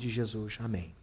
[0.00, 0.58] de Jesus.
[0.60, 0.94] Amém.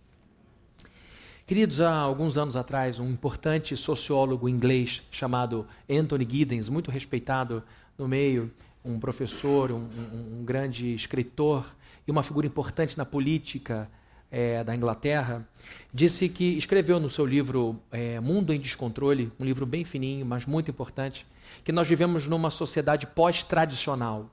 [1.46, 7.64] Queridos, há alguns anos atrás, um importante sociólogo inglês chamado Anthony Giddens, muito respeitado
[7.98, 8.52] no meio,
[8.84, 11.66] um professor, um, um, um grande escritor
[12.06, 13.90] e uma figura importante na política
[14.30, 15.48] é, da Inglaterra,
[15.94, 20.46] disse que escreveu no seu livro é, Mundo em Descontrole, um livro bem fininho, mas
[20.46, 21.26] muito importante,
[21.64, 24.30] que nós vivemos numa sociedade pós-tradicional.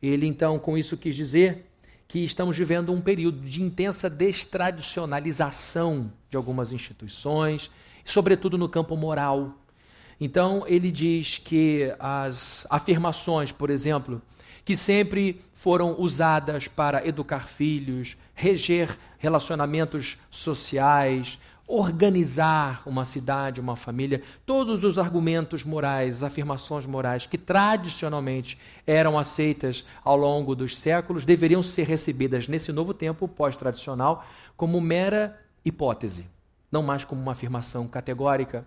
[0.00, 1.67] Ele então com isso quis dizer
[2.08, 7.70] que estamos vivendo um período de intensa destradicionalização de algumas instituições,
[8.02, 9.54] sobretudo no campo moral.
[10.18, 14.22] Então, ele diz que as afirmações, por exemplo,
[14.64, 24.22] que sempre foram usadas para educar filhos, reger relacionamentos sociais, organizar uma cidade, uma família,
[24.46, 31.62] todos os argumentos morais, afirmações morais que tradicionalmente eram aceitas ao longo dos séculos deveriam
[31.62, 34.24] ser recebidas nesse novo tempo pós-tradicional
[34.56, 36.26] como mera hipótese,
[36.72, 38.66] não mais como uma afirmação categórica.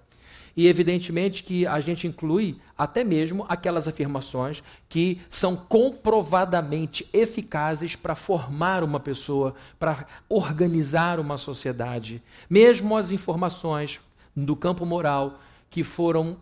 [0.56, 8.16] E evidentemente que a gente inclui até mesmo aquelas afirmações que são comprovadamente eficazes para
[8.16, 12.22] formar uma pessoa, para organizar uma sociedade.
[12.50, 14.00] Mesmo as informações
[14.36, 16.38] do campo moral que foram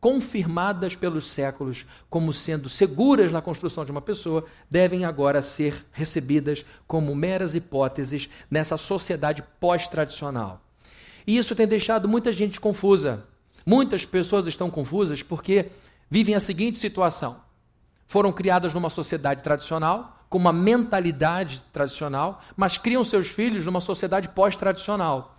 [0.00, 6.64] confirmadas pelos séculos como sendo seguras na construção de uma pessoa, devem agora ser recebidas
[6.86, 10.62] como meras hipóteses nessa sociedade pós-tradicional.
[11.26, 13.24] E isso tem deixado muita gente confusa.
[13.64, 15.70] Muitas pessoas estão confusas porque
[16.10, 17.36] vivem a seguinte situação:
[18.06, 24.28] foram criadas numa sociedade tradicional, com uma mentalidade tradicional, mas criam seus filhos numa sociedade
[24.28, 25.36] pós-tradicional.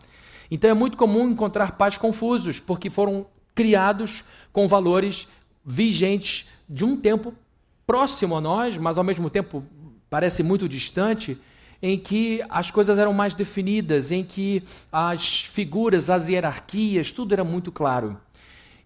[0.50, 5.28] Então é muito comum encontrar pais confusos, porque foram criados com valores
[5.66, 7.34] vigentes de um tempo
[7.88, 9.64] próximo a nós, mas ao mesmo tempo
[10.10, 11.40] parece muito distante,
[11.82, 17.44] em que as coisas eram mais definidas, em que as figuras, as hierarquias, tudo era
[17.44, 18.18] muito claro.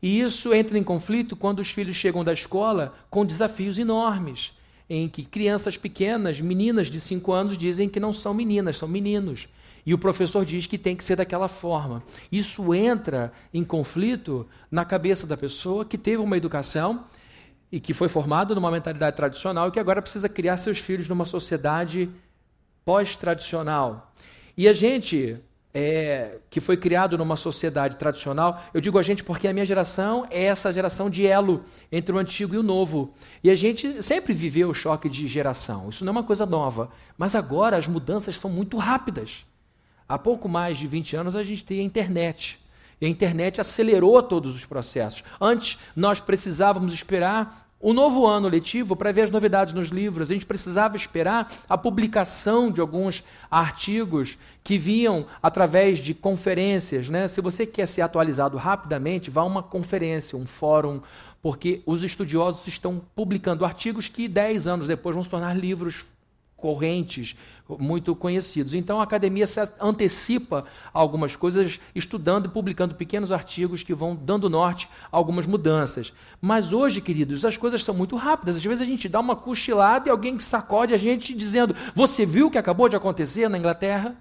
[0.01, 4.53] E isso entra em conflito quando os filhos chegam da escola com desafios enormes,
[4.89, 9.47] em que crianças pequenas, meninas de 5 anos, dizem que não são meninas, são meninos.
[9.85, 12.01] E o professor diz que tem que ser daquela forma.
[12.31, 17.03] Isso entra em conflito na cabeça da pessoa que teve uma educação
[17.71, 21.25] e que foi formada numa mentalidade tradicional e que agora precisa criar seus filhos numa
[21.25, 22.09] sociedade
[22.85, 24.13] pós-tradicional.
[24.55, 25.37] E a gente,
[25.73, 30.25] é, que foi criado numa sociedade tradicional, eu digo a gente porque a minha geração
[30.29, 33.13] é essa geração de elo entre o antigo e o novo.
[33.43, 35.89] E a gente sempre viveu o choque de geração.
[35.89, 36.91] Isso não é uma coisa nova.
[37.17, 39.45] Mas agora as mudanças são muito rápidas.
[40.07, 42.63] Há pouco mais de 20 anos a gente tem a internet.
[43.01, 45.23] E a internet acelerou todos os processos.
[45.41, 50.31] Antes, nós precisávamos esperar o novo ano letivo para ver as novidades nos livros.
[50.31, 57.09] A gente precisava esperar a publicação de alguns artigos que vinham através de conferências.
[57.09, 57.27] Né?
[57.27, 60.99] Se você quer ser atualizado rapidamente, vá a uma conferência, um fórum,
[61.43, 66.05] porque os estudiosos estão publicando artigos que dez anos depois vão se tornar livros
[66.57, 67.35] correntes
[67.79, 68.73] muito conhecidos.
[68.73, 74.49] Então a academia se antecipa algumas coisas, estudando e publicando pequenos artigos que vão dando
[74.49, 76.13] norte a algumas mudanças.
[76.39, 78.57] Mas hoje, queridos, as coisas são muito rápidas.
[78.57, 82.47] Às vezes a gente dá uma cochilada e alguém sacode a gente dizendo: Você viu
[82.47, 84.15] o que acabou de acontecer na Inglaterra?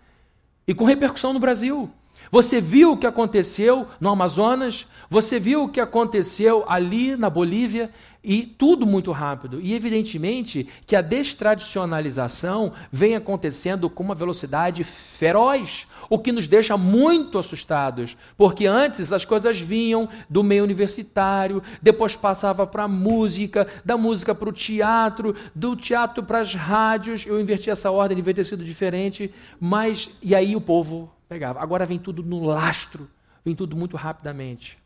[0.66, 1.90] E com repercussão no Brasil.
[2.30, 4.86] Você viu o que aconteceu no Amazonas?
[5.08, 7.90] Você viu o que aconteceu ali na Bolívia?
[8.24, 9.60] E tudo muito rápido.
[9.60, 16.74] E evidentemente que a destradicionalização vem acontecendo com uma velocidade feroz, o que nos deixa
[16.74, 23.66] muito assustados, porque antes as coisas vinham do meio universitário, depois passava para a música,
[23.84, 27.26] da música para o teatro, do teatro para as rádios.
[27.26, 29.30] Eu inverti essa ordem, devia ter sido diferente,
[29.60, 31.60] mas e aí o povo pegava.
[31.60, 33.08] Agora vem tudo no lastro,
[33.44, 34.78] vem tudo muito rapidamente.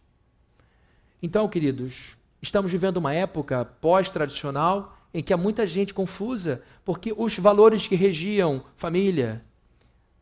[1.23, 7.37] Então, queridos, Estamos vivendo uma época pós-tradicional em que há muita gente confusa, porque os
[7.37, 9.43] valores que regiam família,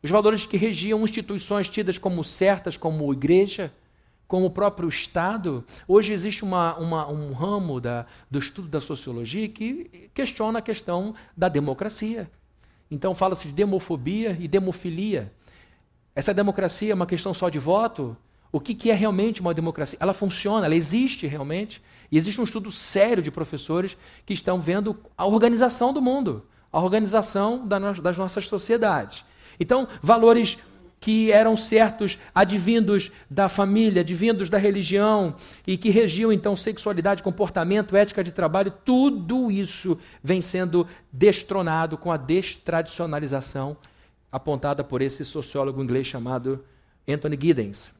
[0.01, 3.71] os valores que regiam instituições tidas como certas, como igreja,
[4.27, 9.47] como o próprio Estado, hoje existe uma, uma, um ramo da, do estudo da sociologia
[9.47, 12.29] que questiona a questão da democracia.
[12.89, 15.31] Então fala-se de demofobia e demofilia.
[16.17, 18.17] Essa democracia é uma questão só de voto?
[18.51, 19.99] O que, que é realmente uma democracia?
[20.01, 21.79] Ela funciona, ela existe realmente?
[22.11, 26.43] E existe um estudo sério de professores que estão vendo a organização do mundo,
[26.73, 29.23] a organização das nossas sociedades.
[29.59, 30.57] Então, valores
[30.99, 35.35] que eram certos, advindos da família, advindos da religião
[35.67, 42.11] e que regiam então sexualidade, comportamento, ética de trabalho, tudo isso vem sendo destronado com
[42.11, 43.77] a destradicionalização
[44.37, 46.63] apontada por esse sociólogo inglês chamado
[47.07, 47.91] Anthony Giddens.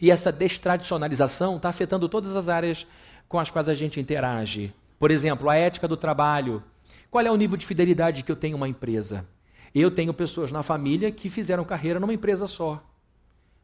[0.00, 2.86] E essa destradicionalização está afetando todas as áreas
[3.28, 4.72] com as quais a gente interage.
[4.98, 6.62] Por exemplo, a ética do trabalho.
[7.10, 9.26] Qual é o nível de fidelidade que eu tenho uma empresa?
[9.74, 12.82] Eu tenho pessoas na família que fizeram carreira numa empresa só.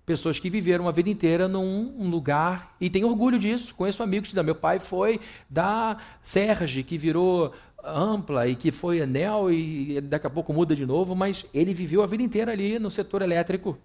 [0.05, 3.75] Pessoas que viveram a vida inteira num lugar e têm orgulho disso.
[3.75, 7.53] Conheço amigos que dizem: meu pai foi da Serge, que virou
[7.84, 12.02] ampla e que foi anel e daqui a pouco muda de novo, mas ele viveu
[12.02, 13.76] a vida inteira ali no setor elétrico.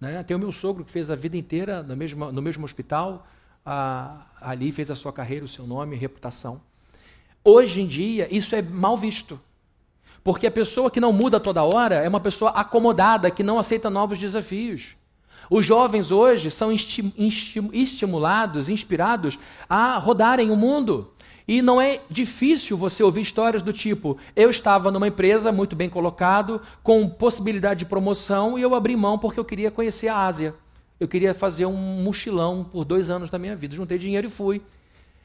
[0.00, 0.22] Né?
[0.22, 3.26] Tem o meu sogro que fez a vida inteira no mesmo, no mesmo hospital,
[3.64, 6.60] a, ali fez a sua carreira, o seu nome, reputação.
[7.42, 9.40] Hoje em dia, isso é mal visto.
[10.22, 13.88] Porque a pessoa que não muda toda hora é uma pessoa acomodada, que não aceita
[13.88, 14.96] novos desafios.
[15.50, 16.70] Os jovens hoje são
[17.72, 19.38] estimulados, inspirados
[19.68, 21.10] a rodarem o mundo.
[21.48, 25.88] E não é difícil você ouvir histórias do tipo: eu estava numa empresa muito bem
[25.88, 30.54] colocado, com possibilidade de promoção, e eu abri mão porque eu queria conhecer a Ásia.
[31.00, 33.74] Eu queria fazer um mochilão por dois anos da minha vida.
[33.74, 34.60] Juntei dinheiro e fui.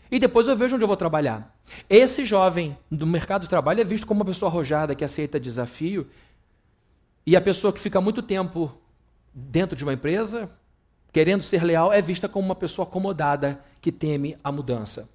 [0.09, 1.57] E depois eu vejo onde eu vou trabalhar.
[1.89, 6.07] Esse jovem do mercado de trabalho é visto como uma pessoa arrojada que aceita desafio.
[7.25, 8.71] E a pessoa que fica muito tempo
[9.33, 10.51] dentro de uma empresa,
[11.11, 15.09] querendo ser leal, é vista como uma pessoa acomodada que teme a mudança.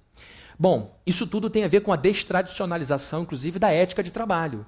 [0.61, 4.65] Bom, isso tudo tem a ver com a destradicionalização, inclusive, da ética de trabalho.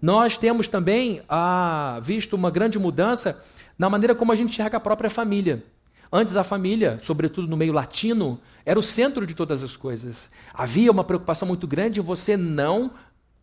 [0.00, 3.44] Nós temos também ah, visto uma grande mudança
[3.78, 5.62] na maneira como a gente enxerga a própria família.
[6.10, 10.30] Antes a família, sobretudo no meio latino, era o centro de todas as coisas.
[10.54, 12.92] Havia uma preocupação muito grande em você não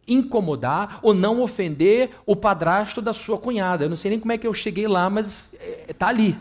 [0.08, 3.86] incomodar ou não ofender o padrasto da sua cunhada.
[3.86, 5.54] Eu não sei nem como é que eu cheguei lá, mas
[5.88, 6.38] está é, ali.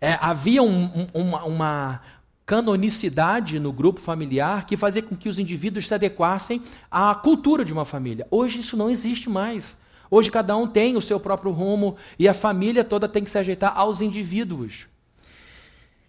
[0.00, 2.00] É, havia um, um, uma, uma,
[2.46, 7.72] canonicidade no grupo familiar que fazia com que os indivíduos se adequassem à cultura de
[7.72, 8.26] uma família.
[8.30, 9.76] Hoje isso não existe mais.
[10.08, 13.38] Hoje cada um tem o seu próprio rumo e a família toda tem que se
[13.38, 14.86] ajeitar aos indivíduos.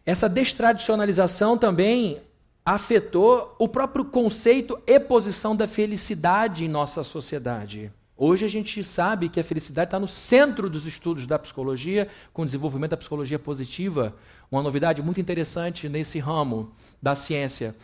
[0.06, 2.20] Essa destradicionalização também
[2.64, 7.92] afetou o próprio conceito e posição da felicidade em nossa sociedade.
[8.20, 12.42] Hoje a gente sabe que a felicidade está no centro dos estudos da psicologia, com
[12.42, 14.16] o desenvolvimento da psicologia positiva,
[14.52, 16.72] uma novidade muito interessante nesse ramo
[17.02, 17.76] da ciência.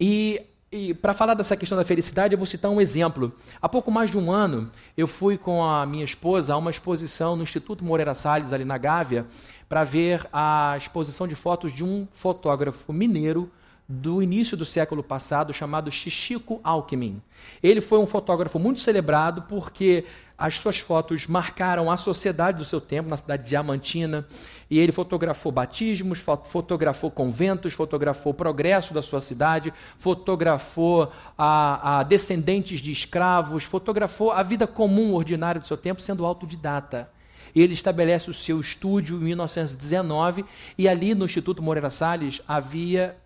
[0.00, 3.32] E, e para falar dessa questão da felicidade, eu vou citar um exemplo.
[3.60, 7.36] Há pouco mais de um ano, eu fui com a minha esposa a uma exposição
[7.36, 9.26] no Instituto Moreira Salles, ali na Gávea,
[9.68, 13.50] para ver a exposição de fotos de um fotógrafo mineiro
[13.88, 17.22] do início do século passado chamado Chichico Alckmin.
[17.62, 20.04] Ele foi um fotógrafo muito celebrado porque
[20.38, 24.24] as suas fotos marcaram a sociedade do seu tempo, na cidade de Diamantina,
[24.70, 32.02] e ele fotografou batismos, fotografou conventos, fotografou o progresso da sua cidade, fotografou a, a
[32.04, 37.10] descendentes de escravos, fotografou a vida comum, ordinária do seu tempo, sendo autodidata.
[37.56, 40.44] Ele estabelece o seu estúdio em 1919
[40.76, 43.16] e ali no Instituto Moreira Salles havia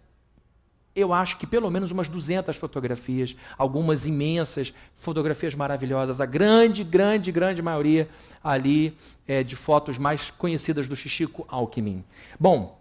[0.94, 7.32] eu acho que pelo menos umas 200 fotografias, algumas imensas, fotografias maravilhosas, a grande, grande,
[7.32, 8.08] grande maioria
[8.42, 8.96] ali
[9.26, 12.04] é, de fotos mais conhecidas do Chichico Alckmin.
[12.38, 12.80] Bom,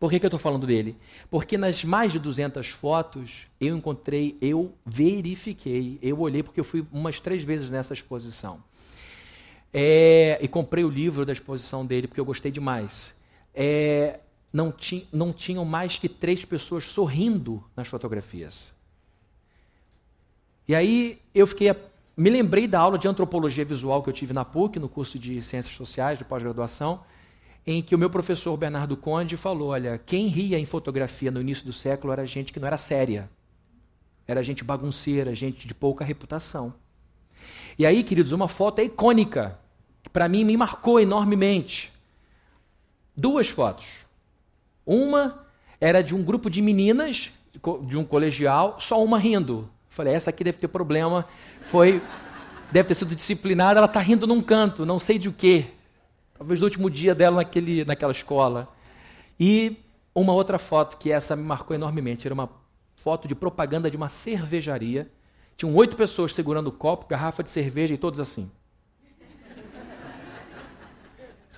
[0.00, 0.96] por que, que eu estou falando dele?
[1.30, 6.86] Porque nas mais de 200 fotos eu encontrei, eu verifiquei, eu olhei, porque eu fui
[6.92, 8.62] umas três vezes nessa exposição.
[9.72, 13.14] É, e comprei o livro da exposição dele, porque eu gostei demais.
[13.52, 14.20] É,
[14.52, 18.68] não, ti, não tinham mais que três pessoas sorrindo nas fotografias.
[20.66, 21.74] E aí eu fiquei.
[22.16, 25.40] Me lembrei da aula de antropologia visual que eu tive na PUC, no curso de
[25.40, 27.00] Ciências Sociais de pós-graduação,
[27.64, 31.64] em que o meu professor Bernardo Conde falou: olha, quem ria em fotografia no início
[31.64, 33.30] do século era gente que não era séria.
[34.26, 36.74] Era gente bagunceira, gente de pouca reputação.
[37.78, 39.58] E aí, queridos, uma foto é icônica,
[40.02, 41.92] que para mim me marcou enormemente.
[43.16, 44.07] Duas fotos.
[44.88, 45.44] Uma
[45.78, 47.30] era de um grupo de meninas,
[47.86, 49.68] de um colegial, só uma rindo.
[49.90, 51.26] Falei, essa aqui deve ter problema.
[51.60, 52.00] Foi,
[52.72, 55.66] deve ter sido disciplinada, ela está rindo num canto, não sei de o quê.
[56.38, 58.66] Talvez do último dia dela naquele, naquela escola.
[59.38, 59.76] E
[60.14, 62.48] uma outra foto, que essa me marcou enormemente, era uma
[62.96, 65.10] foto de propaganda de uma cervejaria.
[65.54, 68.50] Tinham oito pessoas segurando copo, garrafa de cerveja e todos assim.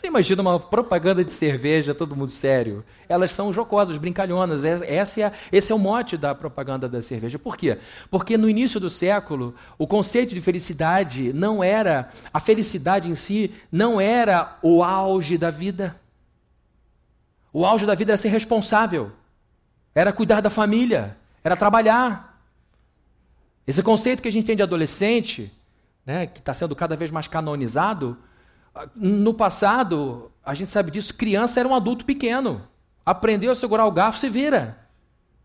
[0.00, 2.82] Você imagina uma propaganda de cerveja, todo mundo sério?
[3.06, 4.64] Elas são jocosas, brincalhonas.
[4.64, 7.38] Essa é, esse é o mote da propaganda da cerveja.
[7.38, 7.76] Por quê?
[8.10, 13.52] Porque no início do século, o conceito de felicidade não era, a felicidade em si
[13.70, 15.94] não era o auge da vida.
[17.52, 19.12] O auge da vida era ser responsável,
[19.94, 21.14] era cuidar da família,
[21.44, 22.42] era trabalhar.
[23.66, 25.52] Esse conceito que a gente tem de adolescente,
[26.06, 28.16] né, que está sendo cada vez mais canonizado,
[28.94, 32.62] no passado, a gente sabe disso, criança era um adulto pequeno.
[33.04, 34.78] Aprendeu a segurar o garfo, se vira.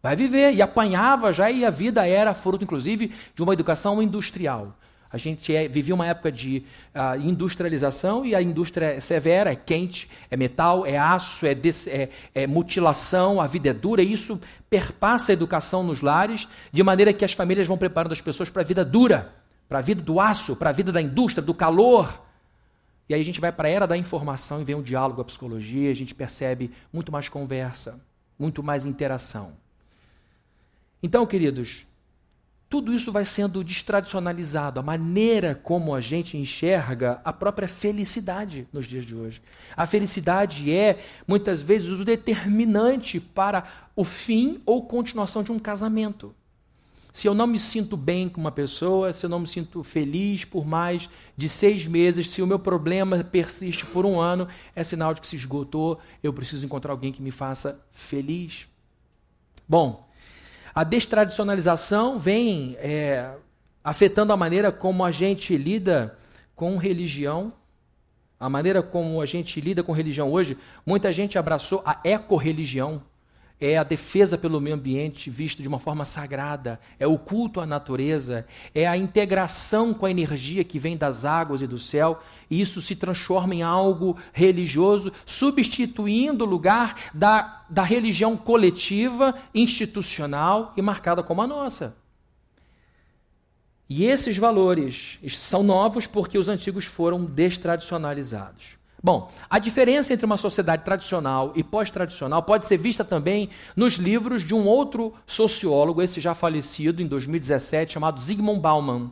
[0.01, 0.53] Vai viver.
[0.53, 4.77] E apanhava já, e a vida era fruto, inclusive, de uma educação industrial.
[5.11, 9.55] A gente é, vivia uma época de uh, industrialização e a indústria é severa, é
[9.55, 14.11] quente, é metal, é aço, é, des, é, é, mutilação, a vida é dura, e
[14.11, 18.49] isso perpassa a educação nos lares, de maneira que as famílias vão preparando as pessoas
[18.49, 19.33] para a vida dura,
[19.69, 22.24] para a vida do aço, para a vida da indústria, do calor.
[23.07, 25.25] E aí a gente vai para a era da informação e vem um diálogo, a
[25.25, 27.99] psicologia, a gente percebe muito mais conversa,
[28.37, 29.53] muito mais interação.
[31.03, 31.85] Então, queridos,
[32.67, 38.87] tudo isso vai sendo destradicionalizado, a maneira como a gente enxerga a própria felicidade nos
[38.87, 39.41] dias de hoje.
[39.77, 46.33] A felicidade é, muitas vezes, o determinante para o fim ou continuação de um casamento.
[47.15, 50.43] Se eu não me sinto bem com uma pessoa, se eu não me sinto feliz
[50.43, 55.13] por mais de seis meses, se o meu problema persiste por um ano, é sinal
[55.13, 58.67] de que se esgotou, eu preciso encontrar alguém que me faça feliz.
[59.65, 60.05] Bom,
[60.73, 63.33] a destradicionalização vem é,
[63.81, 66.19] afetando a maneira como a gente lida
[66.53, 67.53] com religião,
[68.37, 70.57] a maneira como a gente lida com religião hoje.
[70.85, 73.01] Muita gente abraçou a ecorreligião,
[73.59, 77.65] é a defesa pelo meio ambiente visto de uma forma sagrada, é o culto à
[77.65, 82.59] natureza, é a integração com a energia que vem das águas e do céu, e
[82.59, 90.81] isso se transforma em algo religioso, substituindo o lugar da, da religião coletiva, institucional e
[90.81, 91.95] marcada como a nossa.
[93.87, 98.74] E esses valores são novos porque os antigos foram destradicionalizados.
[99.05, 104.43] Bom, a diferença entre uma sociedade tradicional e pós-tradicional pode ser vista também nos livros
[104.43, 109.11] de um outro sociólogo, esse já falecido em 2017, chamado Zygmunt Bauman.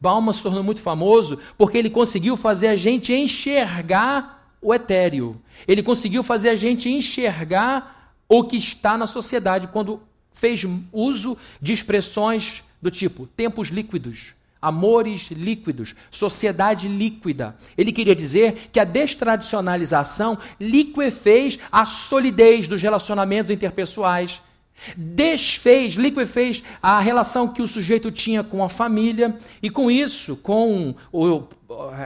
[0.00, 5.38] Bauman se tornou muito famoso porque ele conseguiu fazer a gente enxergar o etéreo.
[5.68, 10.00] Ele conseguiu fazer a gente enxergar o que está na sociedade quando
[10.32, 14.32] fez uso de expressões do tipo tempos líquidos,
[14.64, 17.54] amores líquidos, sociedade líquida.
[17.76, 24.40] Ele queria dizer que a destradicionalização liquefez a solidez dos relacionamentos interpessoais.
[24.96, 30.94] Desfez, liquefez a relação que o sujeito tinha com a família, e com isso, com
[31.12, 31.44] o,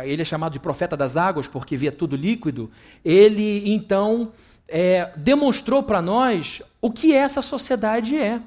[0.05, 2.71] ele é chamado de profeta das águas, porque via tudo líquido,
[3.05, 4.33] ele então
[4.69, 8.41] é, demonstrou para nós o que essa sociedade é.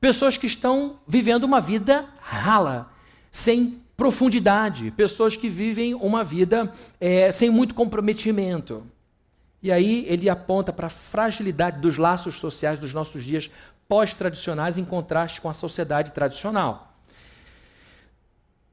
[0.00, 2.90] Pessoas que estão vivendo uma vida rala,
[3.32, 6.70] sem profundidade, pessoas que vivem uma vida
[7.00, 8.84] é, sem muito comprometimento.
[9.62, 13.50] E aí ele aponta para a fragilidade dos laços sociais dos nossos dias
[13.88, 16.94] pós-tradicionais em contraste com a sociedade tradicional.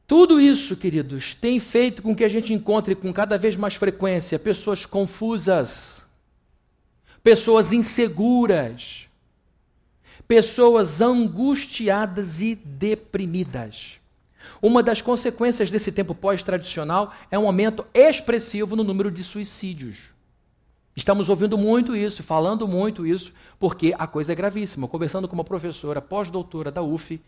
[0.06, 4.40] Tudo isso, queridos, tem feito com que a gente encontre com cada vez mais frequência
[4.40, 6.02] pessoas confusas,
[7.24, 9.08] pessoas inseguras,
[10.28, 13.99] pessoas angustiadas e deprimidas.
[14.62, 20.12] Uma das consequências desse tempo pós-tradicional é um aumento expressivo no número de suicídios.
[20.96, 24.88] Estamos ouvindo muito isso, falando muito isso, porque a coisa é gravíssima.
[24.88, 27.22] Conversando com uma professora pós-doutora da UF,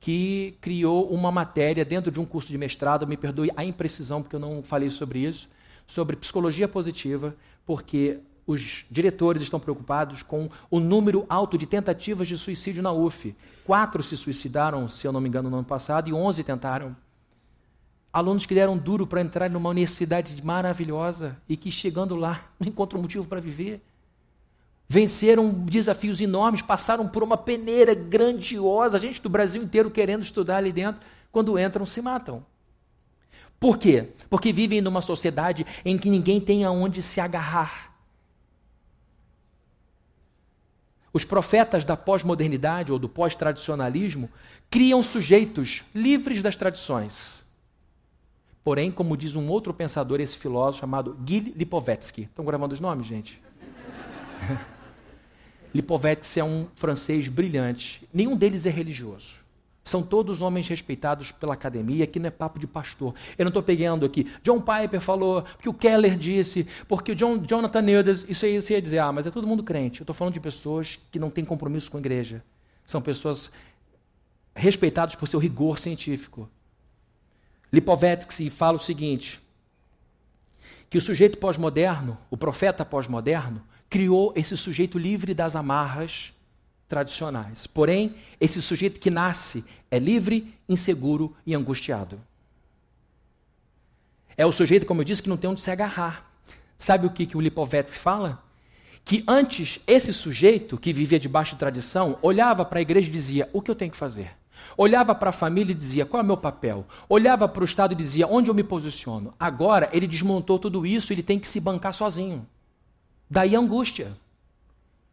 [0.00, 4.36] que criou uma matéria dentro de um curso de mestrado, me perdoe a imprecisão, porque
[4.36, 5.50] eu não falei sobre isso,
[5.86, 8.20] sobre psicologia positiva, porque
[8.50, 13.34] os diretores estão preocupados com o número alto de tentativas de suicídio na UF.
[13.64, 16.96] Quatro se suicidaram, se eu não me engano, no ano passado, e onze tentaram.
[18.12, 23.00] Alunos que deram duro para entrar numa universidade maravilhosa e que, chegando lá, não encontram
[23.00, 23.80] motivo para viver.
[24.88, 30.72] Venceram desafios enormes, passaram por uma peneira grandiosa, gente do Brasil inteiro querendo estudar ali
[30.72, 32.44] dentro, quando entram, se matam.
[33.60, 34.08] Por quê?
[34.28, 37.89] Porque vivem numa sociedade em que ninguém tem aonde se agarrar.
[41.12, 44.30] Os profetas da pós-modernidade ou do pós-tradicionalismo
[44.70, 47.40] criam sujeitos livres das tradições.
[48.62, 52.22] Porém, como diz um outro pensador, esse filósofo chamado Gil Lipovetsky.
[52.22, 53.42] Estão gravando os nomes, gente?
[55.74, 58.06] Lipovetsky é um francês brilhante.
[58.12, 59.39] Nenhum deles é religioso.
[59.82, 63.14] São todos homens respeitados pela academia, aqui não é papo de pastor.
[63.36, 64.30] Eu não estou pegando aqui.
[64.42, 68.74] John Piper falou, porque o Keller disse, porque o John, Jonathan Edwards, isso aí você
[68.74, 70.00] ia dizer, ah, mas é todo mundo crente.
[70.00, 72.44] Eu estou falando de pessoas que não têm compromisso com a igreja.
[72.84, 73.50] São pessoas
[74.54, 76.48] respeitadas por seu rigor científico.
[77.72, 79.40] Lipovetsky fala o seguinte,
[80.88, 86.32] que o sujeito pós-moderno, o profeta pós-moderno, criou esse sujeito livre das amarras
[86.90, 87.68] tradicionais.
[87.68, 92.20] Porém, esse sujeito que nasce é livre, inseguro e angustiado.
[94.36, 96.28] É o sujeito, como eu disse, que não tem onde se agarrar.
[96.76, 98.42] Sabe o que, que o Lipovetsky fala?
[99.04, 103.48] Que antes, esse sujeito que vivia debaixo de tradição olhava para a igreja e dizia:
[103.52, 104.32] O que eu tenho que fazer?
[104.76, 106.86] Olhava para a família e dizia: Qual é o meu papel?
[107.08, 109.32] Olhava para o Estado e dizia: Onde eu me posiciono?
[109.38, 112.46] Agora ele desmontou tudo isso, ele tem que se bancar sozinho.
[113.28, 114.16] Daí a angústia.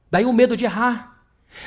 [0.10, 1.17] Daí o medo de errar.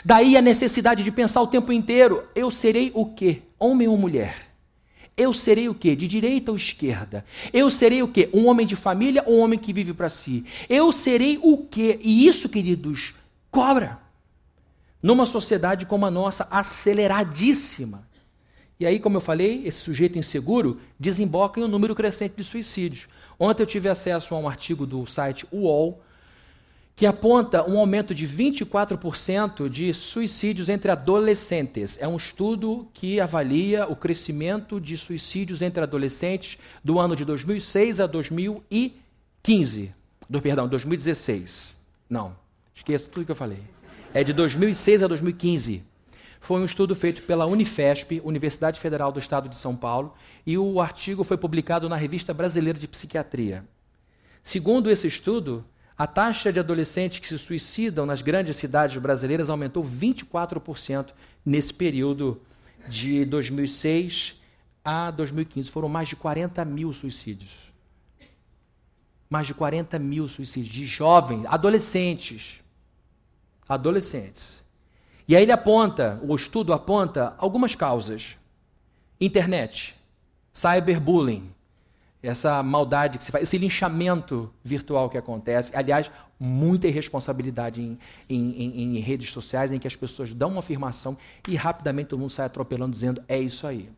[0.05, 3.43] Daí a necessidade de pensar o tempo inteiro: eu serei o quê?
[3.59, 4.51] Homem ou mulher?
[5.17, 5.95] Eu serei o quê?
[5.95, 7.25] De direita ou esquerda?
[7.53, 8.31] Eu serei o quê?
[8.33, 10.47] Um homem de família ou um homem que vive para si?
[10.69, 12.01] Eu serei o quê?
[12.03, 13.15] E isso, queridos,
[13.51, 13.99] cobra.
[15.03, 18.09] Numa sociedade como a nossa, aceleradíssima.
[18.79, 23.07] E aí, como eu falei, esse sujeito inseguro desemboca em um número crescente de suicídios.
[23.39, 26.01] Ontem eu tive acesso a um artigo do site UOL
[26.95, 31.99] que aponta um aumento de 24% de suicídios entre adolescentes.
[32.01, 38.01] É um estudo que avalia o crescimento de suicídios entre adolescentes do ano de 2006
[38.01, 39.95] a 2015.
[40.29, 41.77] Do, perdão, 2016.
[42.09, 42.37] Não,
[42.75, 43.63] esqueça tudo que eu falei.
[44.13, 45.83] É de 2006 a 2015.
[46.41, 50.15] Foi um estudo feito pela Unifesp, Universidade Federal do Estado de São Paulo,
[50.47, 53.65] e o artigo foi publicado na Revista Brasileira de Psiquiatria.
[54.43, 55.65] Segundo esse estudo,
[56.01, 61.13] a taxa de adolescentes que se suicidam nas grandes cidades brasileiras aumentou 24%
[61.45, 62.41] nesse período
[62.89, 64.41] de 2006
[64.83, 65.71] a 2015.
[65.71, 67.71] Foram mais de 40 mil suicídios.
[69.29, 72.61] Mais de 40 mil suicídios de jovens, adolescentes.
[73.69, 74.65] Adolescentes.
[75.29, 78.39] E aí ele aponta, o estudo aponta algumas causas:
[79.21, 79.95] internet,
[80.55, 81.53] cyberbullying,
[82.23, 85.75] essa maldade que se faz, esse linchamento virtual que acontece.
[85.75, 87.99] Aliás, muita irresponsabilidade em,
[88.29, 91.17] em, em, em, redes sociais em que as pessoas dão uma afirmação
[91.49, 93.91] e rapidamente todo mundo sai atropelando dizendo é isso aí.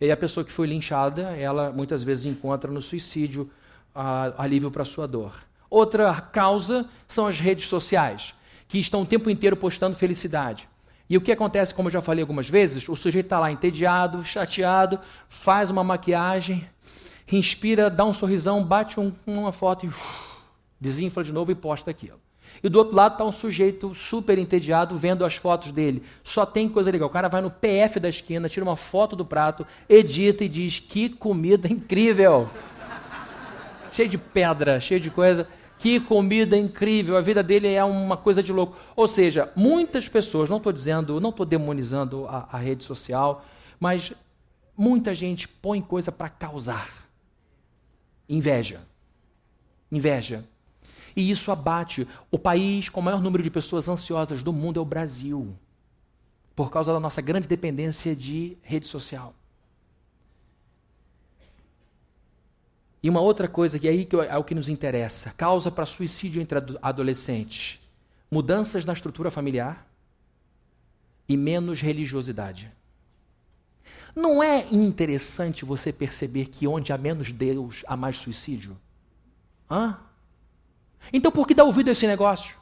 [0.00, 3.50] E a pessoa que foi linchada, ela muitas vezes encontra no suicídio
[3.94, 5.34] ah, alívio para sua dor.
[5.70, 8.34] Outra causa são as redes sociais,
[8.68, 10.68] que estão o tempo inteiro postando felicidade.
[11.08, 14.24] E o que acontece, como eu já falei algumas vezes, o sujeito está lá entediado,
[14.24, 16.68] chateado, faz uma maquiagem,
[17.34, 19.90] inspira, dá um sorrisão, bate um, uma foto e
[20.80, 22.20] desinfla de novo e posta aquilo.
[22.62, 26.02] E do outro lado está um sujeito super entediado vendo as fotos dele.
[26.22, 27.08] Só tem coisa legal.
[27.08, 30.78] O cara vai no PF da esquina, tira uma foto do prato, edita e diz:
[30.78, 32.48] Que comida incrível!
[33.92, 35.48] cheio de pedra, cheio de coisa.
[35.78, 37.16] Que comida incrível!
[37.16, 38.76] A vida dele é uma coisa de louco.
[38.94, 43.44] Ou seja, muitas pessoas, não estou dizendo, não estou demonizando a, a rede social,
[43.80, 44.12] mas
[44.76, 47.05] muita gente põe coisa para causar.
[48.28, 48.80] Inveja.
[49.90, 50.44] Inveja.
[51.14, 52.06] E isso abate.
[52.30, 55.56] O país com o maior número de pessoas ansiosas do mundo é o Brasil,
[56.54, 59.34] por causa da nossa grande dependência de rede social.
[63.02, 65.86] E uma outra coisa que é aí que é o que nos interessa: causa para
[65.86, 67.78] suicídio entre adolescentes,
[68.30, 69.86] mudanças na estrutura familiar
[71.28, 72.70] e menos religiosidade.
[74.16, 78.74] Não é interessante você perceber que onde há menos Deus, há mais suicídio?
[79.70, 79.98] Hã?
[81.12, 82.56] Então por que dá ouvido a esse negócio?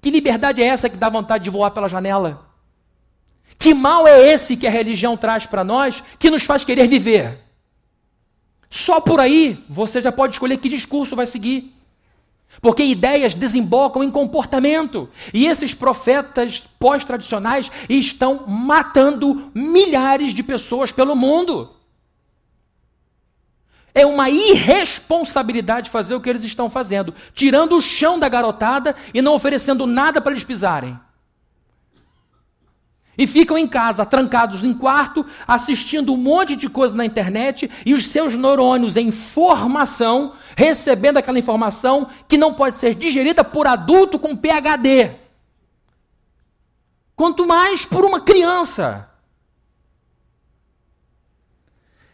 [0.00, 2.48] Que liberdade é essa que dá vontade de voar pela janela?
[3.58, 7.44] Que mal é esse que a religião traz para nós que nos faz querer viver?
[8.70, 11.77] Só por aí você já pode escolher que discurso vai seguir.
[12.60, 15.08] Porque ideias desembocam em comportamento.
[15.32, 21.74] E esses profetas pós-tradicionais estão matando milhares de pessoas pelo mundo.
[23.94, 29.20] É uma irresponsabilidade fazer o que eles estão fazendo, tirando o chão da garotada e
[29.20, 30.98] não oferecendo nada para eles pisarem
[33.18, 37.92] e ficam em casa, trancados em quarto, assistindo um monte de coisa na internet e
[37.92, 44.20] os seus neurônios em formação, recebendo aquela informação que não pode ser digerida por adulto
[44.20, 45.10] com PhD.
[47.16, 49.10] Quanto mais por uma criança.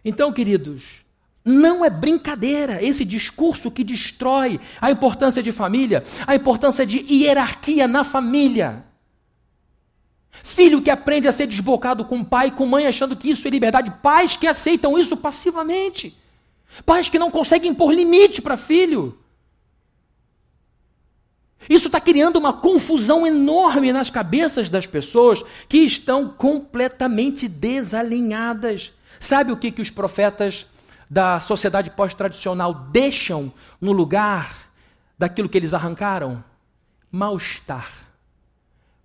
[0.03, 1.05] Então, queridos,
[1.45, 7.87] não é brincadeira esse discurso que destrói a importância de família, a importância de hierarquia
[7.87, 8.85] na família.
[10.43, 13.51] Filho que aprende a ser desbocado com pai e com mãe, achando que isso é
[13.51, 13.91] liberdade.
[14.03, 16.17] Pais que aceitam isso passivamente.
[16.85, 19.19] Pais que não conseguem impor limite para filho.
[21.69, 28.93] Isso está criando uma confusão enorme nas cabeças das pessoas que estão completamente desalinhadas.
[29.19, 30.67] Sabe o que, que os profetas
[31.09, 34.69] da sociedade pós-tradicional deixam no lugar
[35.19, 36.45] daquilo que eles arrancaram?
[37.11, 37.91] Mal-estar.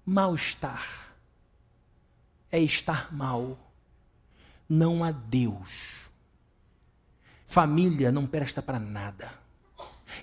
[0.06, 0.99] Mal-estar
[2.52, 3.58] é estar mal.
[4.68, 6.10] Não há Deus.
[7.48, 9.34] Família não presta para nada.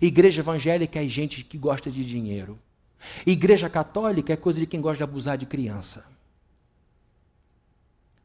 [0.00, 2.58] Igreja evangélica é gente que gosta de dinheiro.
[3.26, 6.06] Igreja católica é coisa de quem gosta de abusar de criança.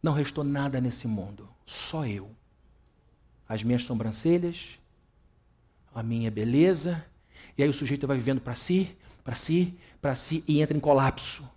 [0.01, 2.31] Não restou nada nesse mundo, só eu.
[3.47, 4.79] As minhas sobrancelhas,
[5.93, 7.05] a minha beleza,
[7.57, 10.79] e aí o sujeito vai vivendo para si, para si, para si e entra em
[10.79, 11.47] colapso.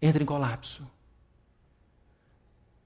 [0.00, 0.86] Entra em colapso.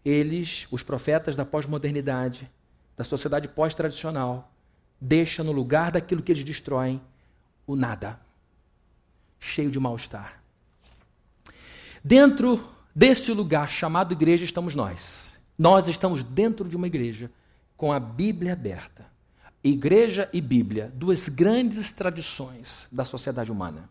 [0.04, 2.50] Eles, os profetas da pós-modernidade,
[2.96, 4.52] da sociedade pós-tradicional,
[5.00, 7.00] deixam no lugar daquilo que eles destroem
[7.66, 8.20] o nada,
[9.40, 10.42] cheio de mal-estar.
[12.02, 12.62] Dentro
[12.94, 15.32] desse lugar chamado igreja estamos nós.
[15.58, 17.30] Nós estamos dentro de uma igreja
[17.76, 19.06] com a Bíblia aberta.
[19.62, 23.88] Igreja e Bíblia, duas grandes tradições da sociedade humana.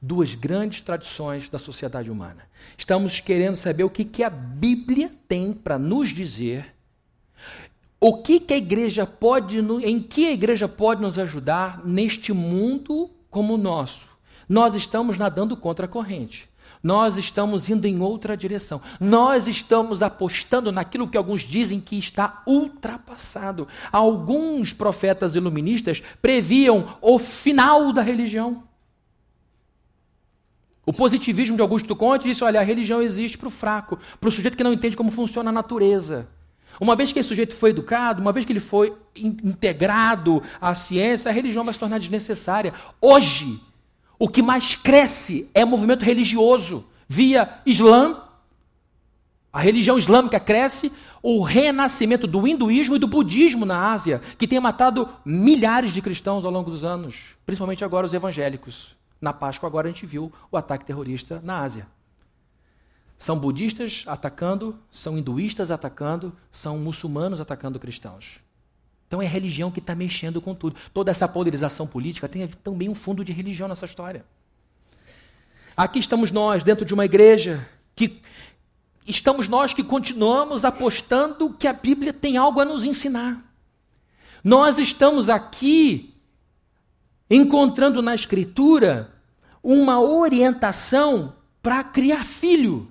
[0.00, 2.48] Duas grandes tradições da sociedade humana.
[2.76, 6.74] Estamos querendo saber o que, que a Bíblia tem para nos dizer,
[8.00, 13.10] o que, que a igreja pode, em que a igreja pode nos ajudar neste mundo
[13.30, 14.06] como o nosso.
[14.48, 16.48] Nós estamos nadando contra a corrente.
[16.82, 18.80] Nós estamos indo em outra direção.
[19.00, 23.66] Nós estamos apostando naquilo que alguns dizem que está ultrapassado.
[23.90, 28.62] Alguns profetas iluministas previam o final da religião.
[30.86, 34.32] O positivismo de Augusto Conte disse: olha, a religião existe para o fraco, para o
[34.32, 36.28] sujeito que não entende como funciona a natureza.
[36.80, 41.30] Uma vez que esse sujeito foi educado, uma vez que ele foi integrado à ciência,
[41.30, 42.72] a religião vai se tornar desnecessária.
[43.00, 43.58] Hoje,
[44.18, 48.22] o que mais cresce é o movimento religioso, via Islã.
[49.52, 54.60] A religião islâmica cresce, o renascimento do hinduísmo e do budismo na Ásia, que tem
[54.60, 58.95] matado milhares de cristãos ao longo dos anos, principalmente agora os evangélicos.
[59.20, 61.86] Na Páscoa, agora a gente viu o ataque terrorista na Ásia.
[63.18, 68.40] São budistas atacando, são hinduístas atacando, são muçulmanos atacando cristãos.
[69.06, 70.76] Então é religião que está mexendo com tudo.
[70.92, 74.24] Toda essa polarização política tem também um fundo de religião nessa história.
[75.76, 78.20] Aqui estamos nós, dentro de uma igreja, que
[79.06, 83.42] estamos nós que continuamos apostando que a Bíblia tem algo a nos ensinar.
[84.42, 86.15] Nós estamos aqui
[87.30, 89.12] encontrando na Escritura
[89.62, 92.88] uma orientação para criar filho.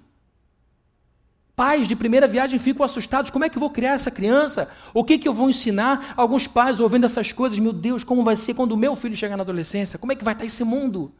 [1.56, 4.70] Pais de primeira viagem ficam assustados: como é que eu vou criar essa criança?
[4.94, 6.14] O que, que eu vou ensinar?
[6.18, 9.38] Alguns pais ouvindo essas coisas: meu Deus, como vai ser quando o meu filho chegar
[9.38, 9.98] na adolescência?
[9.98, 11.14] Como é que vai estar esse mundo?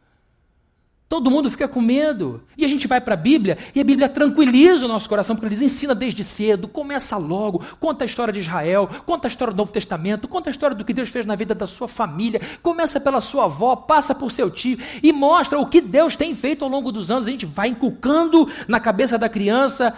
[1.08, 2.42] Todo mundo fica com medo.
[2.56, 5.46] E a gente vai para a Bíblia e a Bíblia tranquiliza o nosso coração, porque
[5.46, 9.56] eles ensina desde cedo, começa logo, conta a história de Israel, conta a história do
[9.56, 13.00] Novo Testamento, conta a história do que Deus fez na vida da sua família, começa
[13.00, 16.70] pela sua avó, passa por seu tio e mostra o que Deus tem feito ao
[16.70, 17.28] longo dos anos.
[17.28, 19.96] A gente vai inculcando na cabeça da criança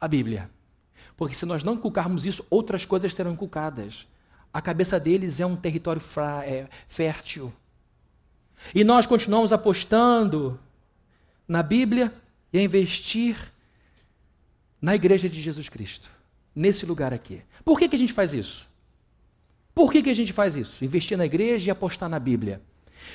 [0.00, 0.48] a Bíblia.
[1.16, 4.06] Porque se nós não inculcarmos isso, outras coisas serão inculcadas.
[4.52, 6.02] A cabeça deles é um território
[6.44, 7.52] é, fértil.
[8.74, 10.58] E nós continuamos apostando
[11.46, 12.12] na Bíblia
[12.52, 13.36] e a investir
[14.80, 16.10] na igreja de Jesus Cristo,
[16.54, 17.42] nesse lugar aqui.
[17.64, 18.66] Por que, que a gente faz isso?
[19.74, 20.84] Por que, que a gente faz isso?
[20.84, 22.62] Investir na igreja e apostar na Bíblia.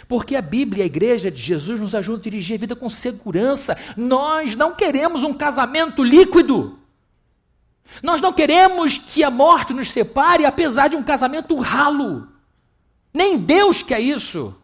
[0.07, 2.89] Porque a Bíblia e a igreja de Jesus nos ajudam a dirigir a vida com
[2.89, 3.77] segurança.
[3.97, 6.79] Nós não queremos um casamento líquido.
[8.01, 12.27] Nós não queremos que a morte nos separe, apesar de um casamento ralo.
[13.13, 14.55] Nem Deus quer isso.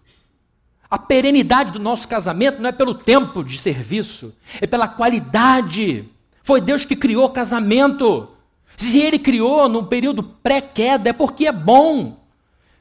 [0.89, 6.09] A perenidade do nosso casamento não é pelo tempo de serviço, é pela qualidade.
[6.43, 8.29] Foi Deus que criou o casamento.
[8.77, 12.17] Se Ele criou num período pré-queda, é porque é bom.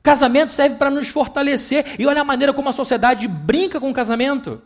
[0.02, 1.96] Casamento serve para nos fortalecer.
[1.98, 4.62] E olha a maneira como a sociedade brinca com o casamento.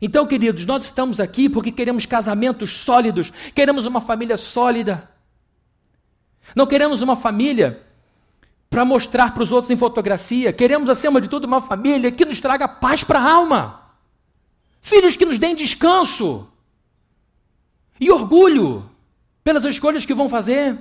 [0.00, 5.08] Então, queridos, nós estamos aqui porque queremos casamentos sólidos, queremos uma família sólida.
[6.54, 7.80] Não queremos uma família
[8.72, 10.50] para mostrar para os outros em fotografia.
[10.50, 13.82] Queremos, acima de tudo, uma família que nos traga paz para a alma.
[14.80, 16.48] Filhos que nos deem descanso
[18.00, 18.88] e orgulho
[19.44, 20.78] pelas escolhas que vão fazer.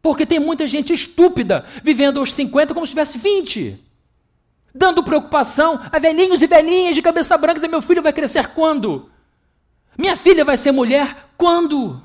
[0.00, 3.80] Porque tem muita gente estúpida vivendo aos 50 como se tivesse 20.
[4.72, 9.10] Dando preocupação a velhinhos e velhinhas de cabeça branca dizer, meu filho vai crescer quando?
[9.98, 12.00] Minha filha vai ser mulher quando?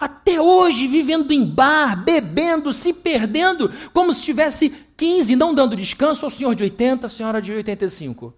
[0.00, 6.24] Até hoje, vivendo em bar, bebendo, se perdendo, como se tivesse 15, não dando descanso
[6.24, 8.34] ao senhor de 80, à senhora de 85.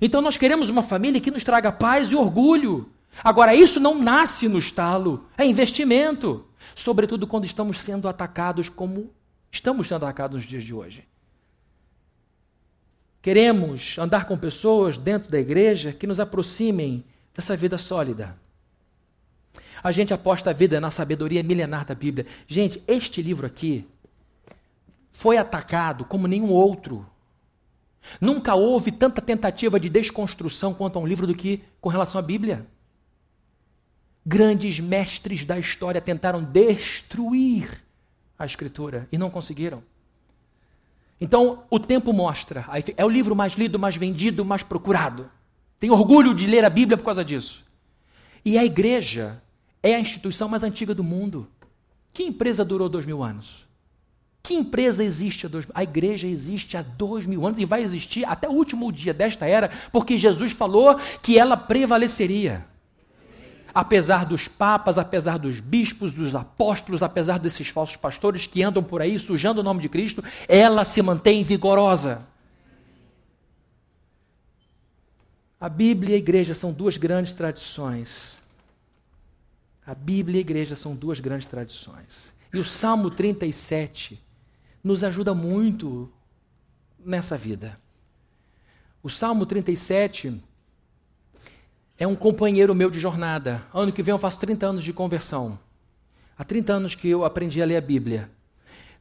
[0.00, 2.90] Então nós queremos uma família que nos traga paz e orgulho.
[3.22, 9.10] Agora, isso não nasce no estalo, é investimento sobretudo quando estamos sendo atacados como
[9.50, 11.04] estamos sendo atacados nos dias de hoje.
[13.20, 17.04] Queremos andar com pessoas dentro da igreja que nos aproximem
[17.34, 18.36] dessa vida sólida.
[19.82, 22.26] A gente aposta a vida na sabedoria milenar da Bíblia.
[22.46, 23.86] Gente, este livro aqui
[25.12, 27.06] foi atacado como nenhum outro.
[28.20, 32.22] Nunca houve tanta tentativa de desconstrução quanto a um livro do que com relação à
[32.22, 32.66] Bíblia.
[34.24, 37.82] Grandes mestres da história tentaram destruir
[38.38, 39.82] a Escritura e não conseguiram.
[41.20, 42.66] Então, o tempo mostra.
[42.96, 45.30] É o livro mais lido, mais vendido, mais procurado.
[45.78, 47.64] Tenho orgulho de ler a Bíblia por causa disso.
[48.44, 49.41] E a igreja
[49.82, 51.48] é a instituição mais antiga do mundo.
[52.12, 53.66] Que empresa durou dois mil anos?
[54.42, 55.72] Que empresa existe há dois mil?
[55.74, 59.46] A igreja existe há dois mil anos e vai existir até o último dia desta
[59.46, 62.66] era, porque Jesus falou que ela prevaleceria.
[63.74, 69.00] Apesar dos papas, apesar dos bispos, dos apóstolos, apesar desses falsos pastores que andam por
[69.00, 72.28] aí sujando o nome de Cristo, ela se mantém vigorosa.
[75.58, 78.41] A Bíblia e a igreja são duas grandes tradições.
[79.92, 82.32] A Bíblia e a igreja são duas grandes tradições.
[82.50, 84.18] E o Salmo 37
[84.82, 86.10] nos ajuda muito
[87.04, 87.78] nessa vida.
[89.02, 90.42] O Salmo 37
[91.98, 93.66] é um companheiro meu de jornada.
[93.70, 95.58] Ano que vem eu faço 30 anos de conversão.
[96.38, 98.30] Há 30 anos que eu aprendi a ler a Bíblia.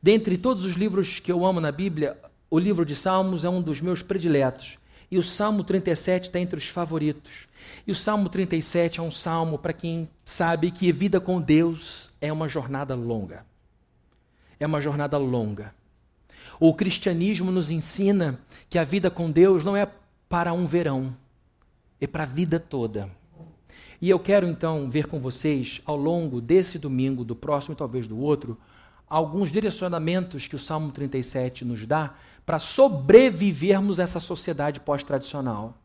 [0.03, 3.61] Dentre todos os livros que eu amo na Bíblia, o livro de Salmos é um
[3.61, 4.77] dos meus prediletos.
[5.11, 7.49] E o Salmo 37 está entre os favoritos.
[7.85, 12.31] E o Salmo 37 é um salmo para quem sabe que vida com Deus é
[12.31, 13.45] uma jornada longa.
[14.57, 15.75] É uma jornada longa.
[16.57, 19.85] O cristianismo nos ensina que a vida com Deus não é
[20.29, 21.13] para um verão,
[21.99, 23.09] é para a vida toda.
[24.01, 28.07] E eu quero então ver com vocês, ao longo desse domingo, do próximo e talvez
[28.07, 28.57] do outro,
[29.11, 32.13] alguns direcionamentos que o Salmo 37 nos dá
[32.45, 35.77] para sobrevivermos essa sociedade pós-tradicional.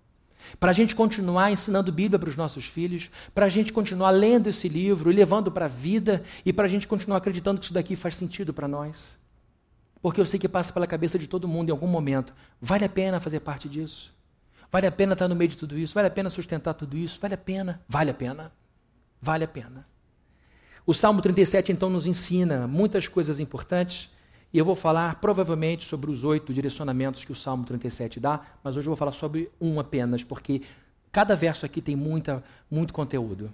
[0.61, 4.49] Para a gente continuar ensinando Bíblia para os nossos filhos, para a gente continuar lendo
[4.49, 7.75] esse livro e levando para a vida, e para a gente continuar acreditando que isso
[7.75, 9.19] daqui faz sentido para nós.
[10.01, 12.33] Porque eu sei que passa pela cabeça de todo mundo em algum momento.
[12.61, 14.15] Vale a pena fazer parte disso?
[14.71, 15.95] Vale a pena estar no meio de tudo isso?
[15.95, 17.19] Vale a pena sustentar tudo isso?
[17.21, 17.81] Vale a pena?
[17.89, 18.53] Vale a pena.
[19.21, 19.96] Vale a pena.
[20.89, 24.09] O Salmo 37 então nos ensina muitas coisas importantes
[24.53, 28.77] e eu vou falar provavelmente sobre os oito direcionamentos que o Salmo 37 dá, mas
[28.77, 30.63] hoje eu vou falar sobre um apenas, porque
[31.11, 33.53] cada verso aqui tem muita, muito conteúdo.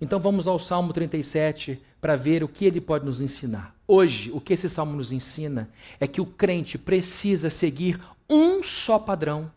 [0.00, 3.76] Então vamos ao Salmo 37 para ver o que ele pode nos ensinar.
[3.86, 5.68] Hoje, o que esse salmo nos ensina
[6.00, 9.52] é que o crente precisa seguir um só padrão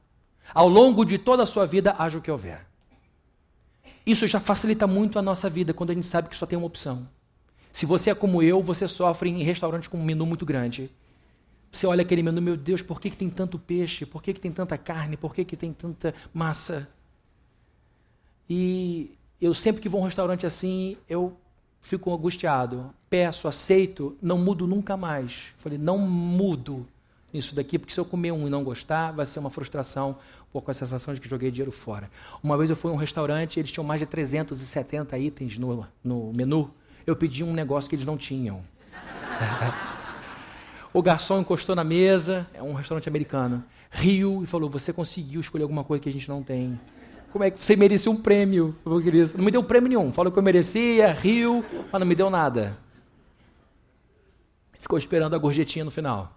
[0.53, 2.74] ao longo de toda a sua vida, haja o que houver.
[4.05, 6.67] Isso já facilita muito a nossa vida quando a gente sabe que só tem uma
[6.67, 7.07] opção.
[7.73, 10.89] Se você é como eu, você sofre em restaurantes com um menu muito grande.
[11.71, 14.05] Você olha aquele menu, meu Deus, por que, que tem tanto peixe?
[14.05, 15.17] Por que, que tem tanta carne?
[15.17, 16.89] Por que, que tem tanta massa?
[18.49, 21.35] E eu sempre que vou a um restaurante assim, eu
[21.81, 22.93] fico angustiado.
[23.09, 25.47] Peço, aceito, não mudo nunca mais.
[25.57, 26.87] Falei, não mudo
[27.35, 30.51] nisso daqui, porque se eu comer um e não gostar, vai ser uma frustração, um
[30.51, 32.09] pouco a sensação de que joguei dinheiro fora.
[32.41, 36.33] Uma vez eu fui a um restaurante, eles tinham mais de 370 itens no, no
[36.33, 36.71] menu.
[37.05, 38.63] Eu pedi um negócio que eles não tinham.
[40.93, 45.63] o garçom encostou na mesa, é um restaurante americano, riu e falou: Você conseguiu escolher
[45.63, 46.79] alguma coisa que a gente não tem.
[47.31, 48.73] Como é que você merecia um prêmio?
[48.85, 50.11] Não me deu prêmio nenhum.
[50.13, 52.77] Falou que eu merecia, riu, mas não me deu nada.
[54.79, 56.34] Ficou esperando a gorjetinha no final.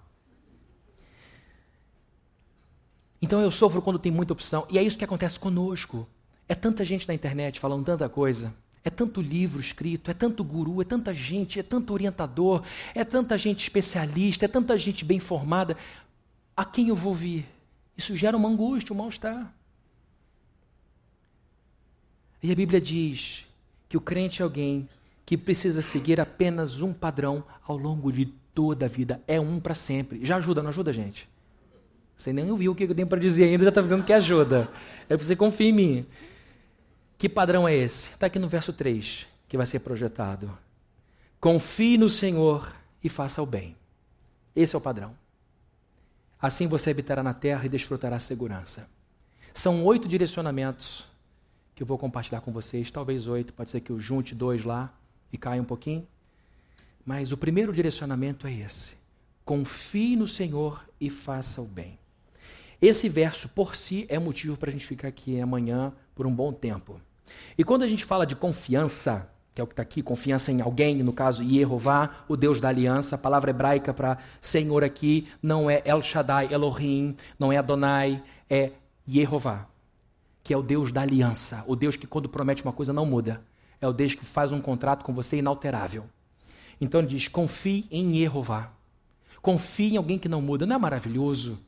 [3.20, 4.66] Então eu sofro quando tem muita opção.
[4.70, 6.08] E é isso que acontece conosco.
[6.48, 8.54] É tanta gente na internet falando tanta coisa.
[8.84, 12.62] É tanto livro escrito, é tanto guru, é tanta gente, é tanto orientador,
[12.94, 15.76] é tanta gente especialista, é tanta gente bem formada.
[16.56, 17.44] A quem eu vou ouvir?
[17.96, 19.52] Isso gera uma angústia, um mal-estar.
[22.42, 23.44] E a Bíblia diz
[23.88, 24.88] que o crente é alguém
[25.26, 29.20] que precisa seguir apenas um padrão ao longo de toda a vida.
[29.26, 30.24] É um para sempre.
[30.24, 31.28] Já ajuda, não ajuda, gente?
[32.18, 34.68] Você nem ouviu o que eu tenho para dizer ainda, já está dizendo que ajuda.
[35.08, 36.06] É para você confiar em mim.
[37.16, 38.10] Que padrão é esse?
[38.10, 40.50] Está aqui no verso 3, que vai ser projetado.
[41.40, 43.76] Confie no Senhor e faça o bem.
[44.54, 45.14] Esse é o padrão.
[46.42, 48.90] Assim você habitará na terra e desfrutará a segurança.
[49.54, 51.06] São oito direcionamentos
[51.76, 54.92] que eu vou compartilhar com vocês, talvez oito, pode ser que eu junte dois lá
[55.32, 56.04] e caia um pouquinho.
[57.06, 58.96] Mas o primeiro direcionamento é esse:
[59.44, 61.96] confie no Senhor e faça o bem.
[62.80, 66.52] Esse verso por si é motivo para a gente ficar aqui amanhã por um bom
[66.52, 67.00] tempo.
[67.56, 70.60] E quando a gente fala de confiança, que é o que está aqui, confiança em
[70.60, 75.68] alguém, no caso Yehová, o Deus da aliança, a palavra hebraica para Senhor aqui não
[75.68, 78.70] é El Shaddai, Elohim, não é Adonai, é
[79.08, 79.68] Yehová
[80.48, 83.42] que é o Deus da aliança, o Deus que quando promete uma coisa não muda.
[83.82, 86.06] é o Deus que faz um contrato com você inalterável.
[86.80, 88.72] Então ele diz: confie em Jeová.
[89.42, 90.64] Confie em alguém que não muda.
[90.64, 91.58] Não é maravilhoso?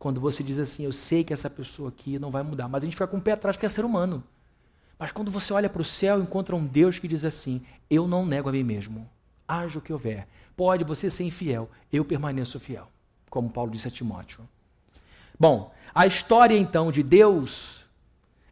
[0.00, 2.86] Quando você diz assim, eu sei que essa pessoa aqui não vai mudar, mas a
[2.86, 4.24] gente fica com o pé atrás que é ser humano.
[4.98, 7.60] Mas quando você olha para o céu, encontra um Deus que diz assim:
[7.90, 9.06] eu não nego a mim mesmo.
[9.46, 10.26] Haja o que houver.
[10.56, 12.88] Pode você ser infiel, eu permaneço fiel.
[13.28, 14.48] Como Paulo disse a Timóteo.
[15.38, 17.84] Bom, a história então de Deus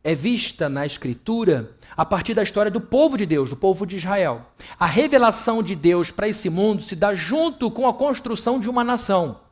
[0.05, 3.97] é vista na Escritura a partir da história do povo de Deus, do povo de
[3.97, 4.53] Israel.
[4.79, 8.85] A revelação de Deus para esse mundo se dá junto com a construção de uma
[8.85, 9.48] nação.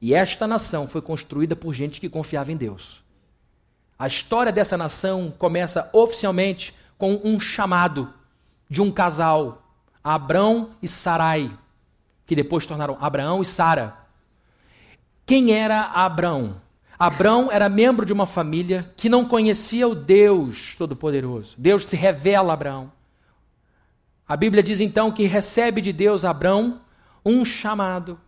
[0.00, 3.02] E esta nação foi construída por gente que confiava em Deus.
[3.98, 8.12] A história dessa nação começa oficialmente com um chamado
[8.70, 9.62] de um casal,
[10.02, 11.50] Abrão e Sarai,
[12.24, 13.96] que depois tornaram Abraão e Sara.
[15.26, 16.60] Quem era Abrão?
[16.98, 21.54] Abrão era membro de uma família que não conhecia o Deus Todo-Poderoso.
[21.56, 22.92] Deus se revela a Abraão.
[24.26, 26.80] A Bíblia diz então que recebe de Deus Abrão
[27.24, 28.18] um chamado.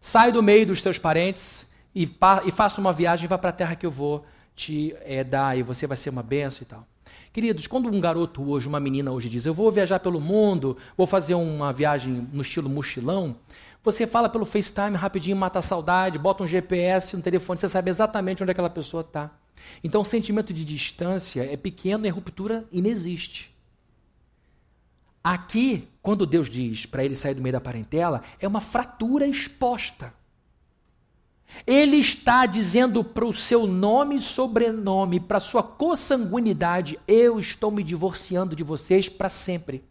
[0.00, 2.08] Sai do meio dos seus parentes e,
[2.44, 5.56] e faça uma viagem e vá para a terra que eu vou te é, dar
[5.56, 6.86] e você vai ser uma benção e tal.
[7.32, 11.06] Queridos, quando um garoto hoje, uma menina hoje diz, eu vou viajar pelo mundo, vou
[11.06, 13.36] fazer uma viagem no estilo mochilão,
[13.84, 17.90] você fala pelo FaceTime rapidinho, mata a saudade, bota um GPS no telefone, você sabe
[17.90, 19.30] exatamente onde aquela pessoa está.
[19.84, 23.54] Então o sentimento de distância é pequeno e a ruptura inexiste.
[25.22, 30.12] Aqui, quando Deus diz para ele sair do meio da parentela, é uma fratura exposta.
[31.66, 37.82] Ele está dizendo para o seu nome e sobrenome, para sua consanguinidade: eu estou me
[37.82, 39.82] divorciando de vocês para sempre.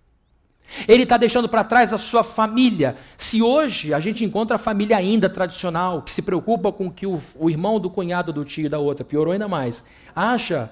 [0.87, 2.97] Ele está deixando para trás a sua família.
[3.15, 7.21] Se hoje a gente encontra a família ainda tradicional, que se preocupa com que o,
[7.35, 10.69] o irmão do cunhado do tio da outra, piorou ainda mais, acha,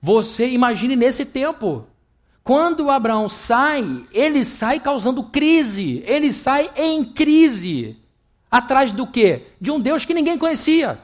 [0.00, 1.86] você imagine nesse tempo.
[2.46, 8.00] Quando Abraão sai, ele sai causando crise, ele sai em crise.
[8.48, 9.48] Atrás do quê?
[9.60, 10.96] De um Deus que ninguém conhecia.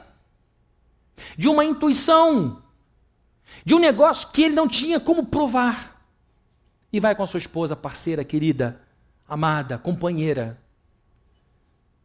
[1.37, 2.63] De uma intuição.
[3.65, 6.01] De um negócio que ele não tinha como provar
[6.93, 8.79] e vai com a sua esposa, parceira, querida,
[9.27, 10.57] amada, companheira.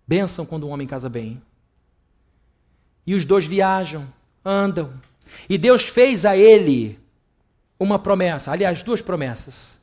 [0.04, 1.40] Bênção quando um homem casa bem.
[3.06, 4.12] E os dois viajam,
[4.44, 5.00] andam.
[5.48, 6.98] E Deus fez a ele
[7.78, 9.80] uma promessa, aliás, duas promessas.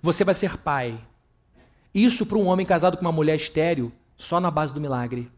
[0.00, 0.98] Você vai ser pai.
[1.94, 5.30] Isso para um homem casado com uma mulher estéril, só na base do milagre.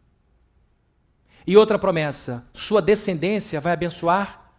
[1.46, 4.52] E outra promessa: sua descendência vai abençoar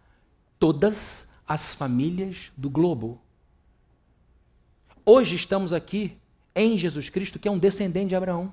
[0.58, 3.20] todas as famílias do globo.
[5.04, 6.18] Hoje estamos aqui
[6.54, 8.52] em Jesus Cristo, que é um descendente de Abraão.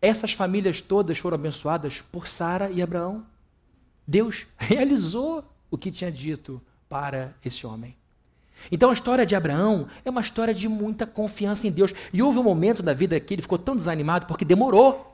[0.00, 3.24] Essas famílias todas foram abençoadas por Sara e Abraão.
[4.06, 6.60] Deus realizou o que tinha dito
[6.92, 7.96] para esse homem.
[8.70, 11.94] Então a história de Abraão é uma história de muita confiança em Deus.
[12.12, 15.11] E houve um momento da vida que ele ficou tão desanimado porque demorou.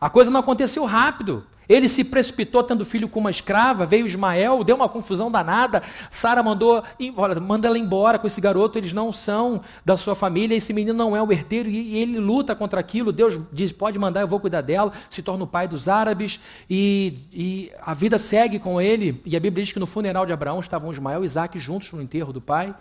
[0.00, 1.44] A coisa não aconteceu rápido.
[1.68, 5.82] Ele se precipitou tendo filho com uma escrava, veio Ismael, deu uma confusão danada.
[6.10, 6.82] Sara mandou,
[7.16, 10.96] olha, manda ela embora com esse garoto, eles não são da sua família, esse menino
[10.96, 13.12] não é o herdeiro e ele luta contra aquilo.
[13.12, 14.92] Deus diz: pode mandar, eu vou cuidar dela.
[15.08, 19.22] Se torna o pai dos árabes e, e a vida segue com ele.
[19.24, 22.02] E a Bíblia diz que no funeral de Abraão estavam Ismael e Isaac juntos no
[22.02, 22.74] enterro do pai.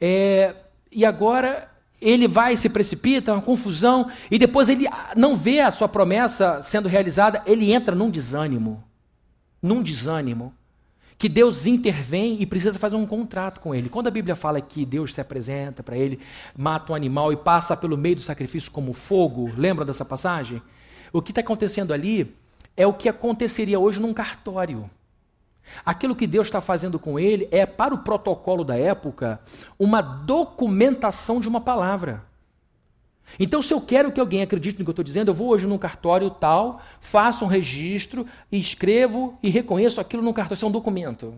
[0.00, 0.54] É,
[0.90, 1.69] e agora
[2.00, 4.86] ele vai se precipita, uma confusão, e depois ele
[5.16, 8.82] não vê a sua promessa sendo realizada, ele entra num desânimo.
[9.62, 10.54] Num desânimo.
[11.18, 13.90] Que Deus intervém e precisa fazer um contrato com ele.
[13.90, 16.18] Quando a Bíblia fala que Deus se apresenta para ele,
[16.56, 20.62] mata um animal e passa pelo meio do sacrifício como fogo, lembra dessa passagem?
[21.12, 22.34] O que está acontecendo ali
[22.74, 24.88] é o que aconteceria hoje num cartório.
[25.84, 29.40] Aquilo que Deus está fazendo com ele é, para o protocolo da época,
[29.78, 32.24] uma documentação de uma palavra.
[33.38, 35.66] Então, se eu quero que alguém acredite no que eu estou dizendo, eu vou hoje
[35.66, 40.56] num cartório tal, faço um registro, escrevo e reconheço aquilo no cartório.
[40.56, 41.34] Isso é um documento.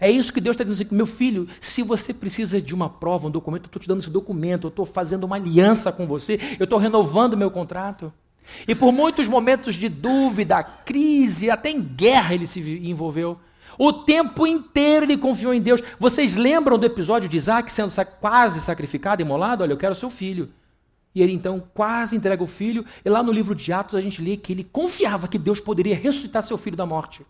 [0.00, 0.94] É isso que Deus está dizendo.
[0.94, 4.10] Meu filho, se você precisa de uma prova, um documento, eu estou te dando esse
[4.10, 8.12] documento, eu estou fazendo uma aliança com você, eu estou renovando meu contrato.
[8.66, 13.38] E por muitos momentos de dúvida, crise, até em guerra ele se envolveu.
[13.78, 15.80] O tempo inteiro ele confiou em Deus.
[15.98, 19.62] Vocês lembram do episódio de Isaac sendo quase sacrificado, imolado?
[19.62, 20.50] Olha, eu quero seu filho.
[21.14, 22.84] E ele então quase entrega o filho.
[23.04, 25.96] E lá no livro de Atos a gente lê que ele confiava que Deus poderia
[25.96, 27.24] ressuscitar seu filho da morte.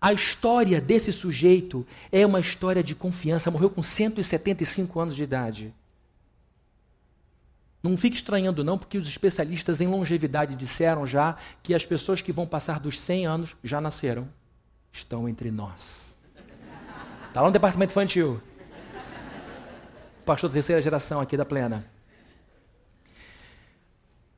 [0.00, 3.50] A história desse sujeito é uma história de confiança.
[3.50, 5.74] Morreu com 175 anos de idade.
[7.82, 12.32] Não fique estranhando, não, porque os especialistas em longevidade disseram já que as pessoas que
[12.32, 14.28] vão passar dos 100 anos já nasceram.
[14.92, 16.16] Estão entre nós.
[17.28, 18.40] Está lá no departamento infantil.
[20.24, 21.86] Pastor da terceira geração aqui da plena.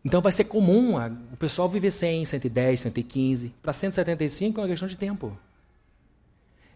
[0.05, 0.97] Então vai ser comum
[1.32, 3.55] o pessoal viver 100, 110, 115.
[3.62, 5.36] Para 175 é uma questão de tempo.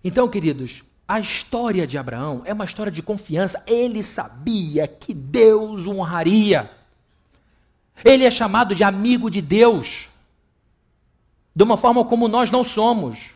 [0.03, 3.63] Então, queridos, a história de Abraão é uma história de confiança.
[3.67, 6.71] Ele sabia que Deus o honraria.
[8.03, 10.09] Ele é chamado de amigo de Deus.
[11.55, 13.35] De uma forma como nós não somos.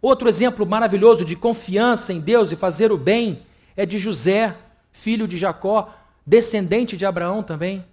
[0.00, 3.42] Outro exemplo maravilhoso de confiança em Deus e fazer o bem
[3.74, 4.56] é de José,
[4.92, 5.94] filho de Jacó,
[6.26, 7.84] descendente de Abraão também.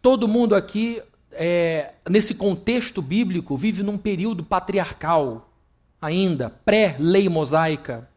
[0.00, 1.02] Todo mundo aqui,
[1.32, 5.50] é, nesse contexto bíblico, vive num período patriarcal,
[6.00, 8.08] ainda, pré-lei mosaica.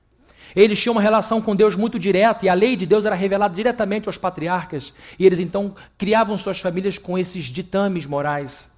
[0.55, 3.55] Eles tinham uma relação com Deus muito direta e a lei de Deus era revelada
[3.55, 4.93] diretamente aos patriarcas.
[5.17, 8.71] E eles então criavam suas famílias com esses ditames morais.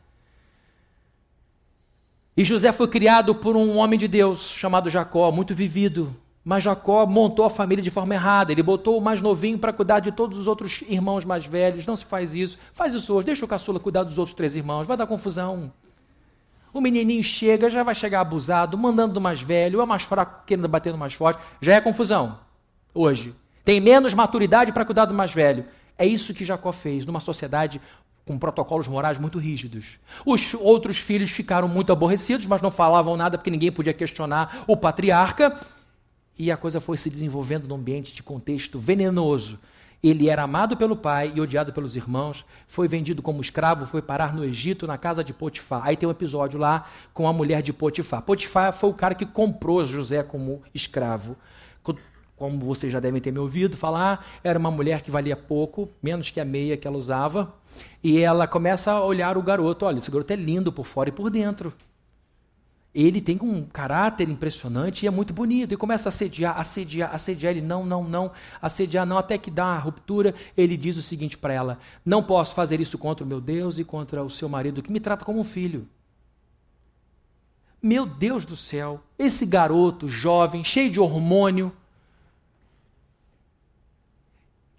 [2.36, 7.06] E José foi criado por um homem de Deus chamado Jacó, muito vivido, mas Jacó
[7.06, 8.52] montou a família de forma errada.
[8.52, 11.86] Ele botou o mais novinho para cuidar de todos os outros irmãos mais velhos.
[11.86, 12.58] Não se faz isso.
[12.74, 13.28] Faz isso hoje.
[13.28, 14.88] Deixa o caçula cuidar dos outros três irmãos.
[14.88, 15.72] Vai dar confusão.
[16.74, 20.68] O menininho chega, já vai chegar abusado, mandando do mais velho, é mais fraco, querendo
[20.68, 21.42] bater no mais forte.
[21.62, 22.40] Já é confusão.
[22.94, 23.36] Hoje.
[23.64, 25.66] Tem menos maturidade para cuidar do mais velho.
[25.98, 27.80] É isso que Jacó fez numa sociedade
[28.26, 30.00] com protocolos morais muito rígidos.
[30.26, 34.78] Os outros filhos ficaram muito aborrecidos, mas não falavam nada porque ninguém podia questionar o
[34.78, 35.60] patriarca.
[36.38, 39.60] E a coisa foi se desenvolvendo num ambiente de contexto venenoso.
[40.04, 44.34] Ele era amado pelo pai e odiado pelos irmãos, foi vendido como escravo, foi parar
[44.34, 45.82] no Egito, na casa de Potifar.
[45.86, 48.24] Aí tem um episódio lá com a mulher de Potifar.
[48.24, 51.38] Potifar foi o cara que comprou José como escravo.
[52.36, 56.32] Como vocês já devem ter me ouvido falar, era uma mulher que valia pouco, menos
[56.32, 57.54] que a meia que ela usava.
[58.04, 59.86] E ela começa a olhar o garoto.
[59.86, 61.72] Olha, esse garoto é lindo por fora e por dentro
[62.94, 65.74] ele tem um caráter impressionante e é muito bonito.
[65.74, 67.52] E começa a assediar, assediar, assediar.
[67.52, 68.32] Ele, não, não, não,
[68.62, 69.18] assediar, não.
[69.18, 72.98] Até que dá uma ruptura, ele diz o seguinte para ela: Não posso fazer isso
[72.98, 75.88] contra o meu Deus e contra o seu marido, que me trata como um filho.
[77.82, 81.72] Meu Deus do céu, esse garoto jovem, cheio de hormônio,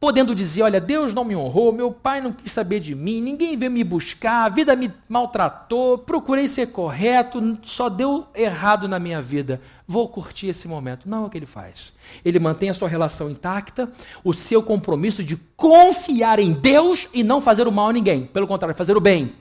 [0.02, 3.56] podendo dizer: Olha, Deus não me honrou, meu pai não quis saber de mim, ninguém
[3.56, 9.22] veio me buscar, a vida me maltratou, procurei ser correto, só deu errado na minha
[9.22, 9.60] vida.
[9.86, 11.08] Vou curtir esse momento.
[11.08, 11.92] Não é o que ele faz.
[12.24, 13.88] Ele mantém a sua relação intacta,
[14.24, 18.26] o seu compromisso de confiar em Deus e não fazer o mal a ninguém.
[18.26, 19.32] Pelo contrário, fazer o bem.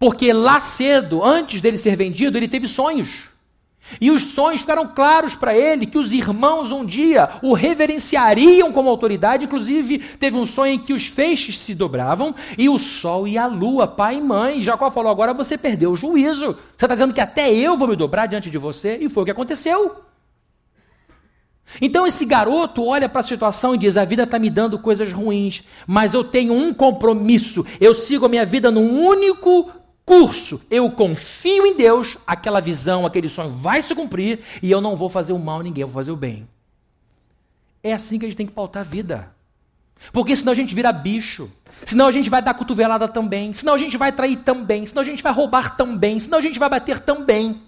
[0.00, 3.31] Porque lá cedo, antes dele ser vendido, ele teve sonhos.
[4.00, 8.88] E os sonhos ficaram claros para ele que os irmãos um dia o reverenciariam como
[8.88, 9.44] autoridade.
[9.44, 13.46] Inclusive, teve um sonho em que os feixes se dobravam e o sol e a
[13.46, 14.62] lua, pai e mãe.
[14.62, 16.56] Jacó falou: agora você perdeu o juízo.
[16.76, 18.98] Você está dizendo que até eu vou me dobrar diante de você?
[19.00, 20.02] E foi o que aconteceu.
[21.80, 25.12] Então esse garoto olha para a situação e diz: a vida está me dando coisas
[25.12, 27.64] ruins, mas eu tenho um compromisso.
[27.80, 29.70] Eu sigo a minha vida num único
[30.04, 34.96] curso, eu confio em Deus, aquela visão, aquele sonho vai se cumprir e eu não
[34.96, 36.48] vou fazer o mal a ninguém, eu vou fazer o bem.
[37.82, 39.32] É assim que a gente tem que pautar a vida.
[40.12, 41.50] Porque senão a gente vira bicho.
[41.84, 43.52] Senão a gente vai dar cotovelada também.
[43.52, 44.86] Senão a gente vai trair também.
[44.86, 46.18] Senão a gente vai roubar também.
[46.18, 47.60] Senão a gente vai bater também.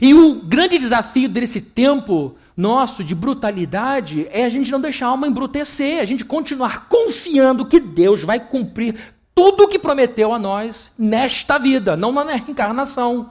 [0.00, 5.10] E o grande desafio desse tempo nosso de brutalidade é a gente não deixar a
[5.10, 8.96] alma embrutecer, a gente continuar confiando que Deus vai cumprir
[9.36, 13.30] tudo o que prometeu a nós nesta vida, não na reencarnação.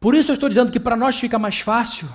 [0.00, 2.08] Por isso eu estou dizendo que para nós fica mais fácil,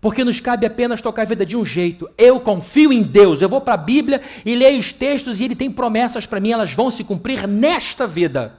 [0.00, 2.10] porque nos cabe apenas tocar a vida de um jeito.
[2.18, 5.54] Eu confio em Deus, eu vou para a Bíblia e leio os textos e Ele
[5.54, 8.58] tem promessas para mim, elas vão se cumprir nesta vida.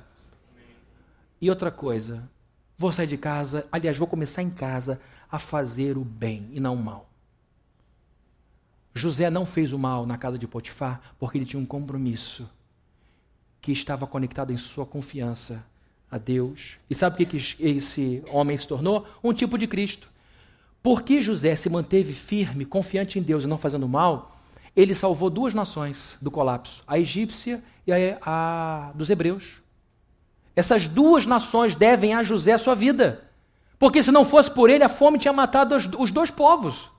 [1.41, 2.23] E outra coisa,
[2.77, 6.73] vou sair de casa, aliás, vou começar em casa a fazer o bem e não
[6.73, 7.06] o mal.
[8.97, 12.49] José não fez o mal na casa de Potifar porque ele tinha um compromisso
[13.61, 15.63] que estava conectado em sua confiança
[16.09, 16.77] a Deus.
[16.89, 19.07] E sabe o que esse homem se tornou?
[19.23, 20.07] Um tipo de Cristo.
[20.81, 24.37] Porque José se manteve firme, confiante em Deus e não fazendo mal,
[24.75, 29.57] ele salvou duas nações do colapso: a egípcia e a, a dos hebreus.
[30.55, 33.23] Essas duas nações devem a José a sua vida.
[33.77, 36.89] Porque se não fosse por ele, a fome tinha matado os, os dois povos.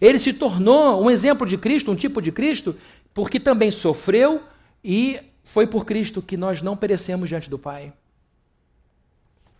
[0.00, 2.76] Ele se tornou um exemplo de Cristo, um tipo de Cristo,
[3.12, 4.42] porque também sofreu
[4.82, 7.92] e foi por Cristo que nós não perecemos diante do Pai.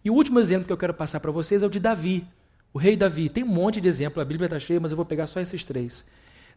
[0.05, 2.25] E o último exemplo que eu quero passar para vocês é o de Davi,
[2.73, 3.29] o rei Davi.
[3.29, 5.65] Tem um monte de exemplo, a Bíblia está cheia, mas eu vou pegar só esses
[5.65, 6.05] três.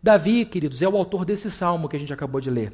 [0.02, 2.74] Davi, queridos, é o autor desse salmo que a gente acabou de ler.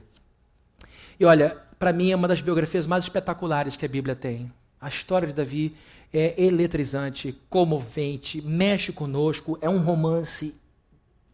[1.19, 4.51] E olha, para mim é uma das biografias mais espetaculares que a Bíblia tem.
[4.79, 5.75] A história de Davi
[6.13, 10.55] é eletrizante, comovente, mexe conosco, é um romance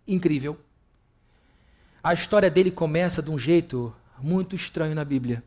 [0.07, 0.57] incrível.
[2.03, 5.43] A história dele começa de um jeito muito estranho na Bíblia.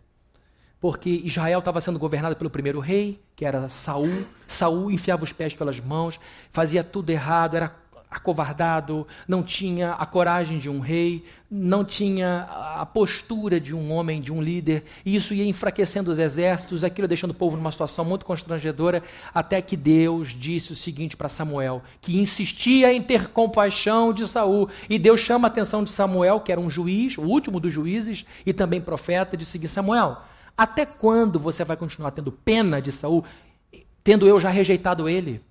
[0.80, 4.26] Porque Israel estava sendo governado pelo primeiro rei, que era Saul.
[4.46, 6.20] Saul enfiava os pés pelas mãos,
[6.52, 7.74] fazia tudo errado, era
[8.16, 14.20] acovardado, não tinha a coragem de um rei, não tinha a postura de um homem,
[14.20, 18.04] de um líder, e isso ia enfraquecendo os exércitos, aquilo deixando o povo numa situação
[18.04, 19.02] muito constrangedora,
[19.34, 24.68] até que Deus disse o seguinte para Samuel, que insistia em ter compaixão de Saul,
[24.88, 28.24] e Deus chama a atenção de Samuel, que era um juiz, o último dos juízes
[28.44, 30.18] e também profeta, de seguir Samuel.
[30.56, 33.24] Até quando você vai continuar tendo pena de Saul,
[34.02, 35.42] tendo eu já rejeitado ele?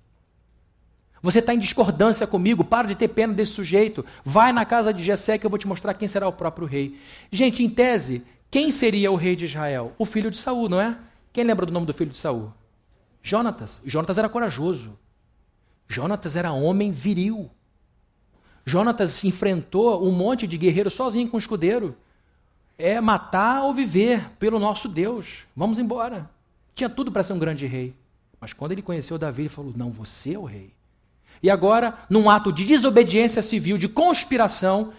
[1.25, 4.05] Você está em discordância comigo, para de ter pena desse sujeito.
[4.23, 6.99] Vai na casa de Jessé que eu vou te mostrar quem será o próprio rei.
[7.31, 9.91] Gente, em tese, quem seria o rei de Israel?
[9.97, 10.95] O filho de Saul, não é?
[11.33, 12.53] Quem lembra do nome do filho de Saul?
[13.23, 13.81] Jonatas.
[13.83, 14.95] Jonatas era corajoso.
[15.87, 17.49] Jonatas era homem viril.
[18.63, 21.97] Jonatas enfrentou um monte de guerreiros sozinho com um escudeiro.
[22.77, 25.47] É matar ou viver pelo nosso Deus.
[25.55, 26.29] Vamos embora.
[26.75, 27.95] Tinha tudo para ser um grande rei.
[28.39, 30.71] Mas quando ele conheceu Davi, ele falou: Não, você é o rei.
[31.41, 34.93] E agora, num ato de desobediência civil, de conspiração,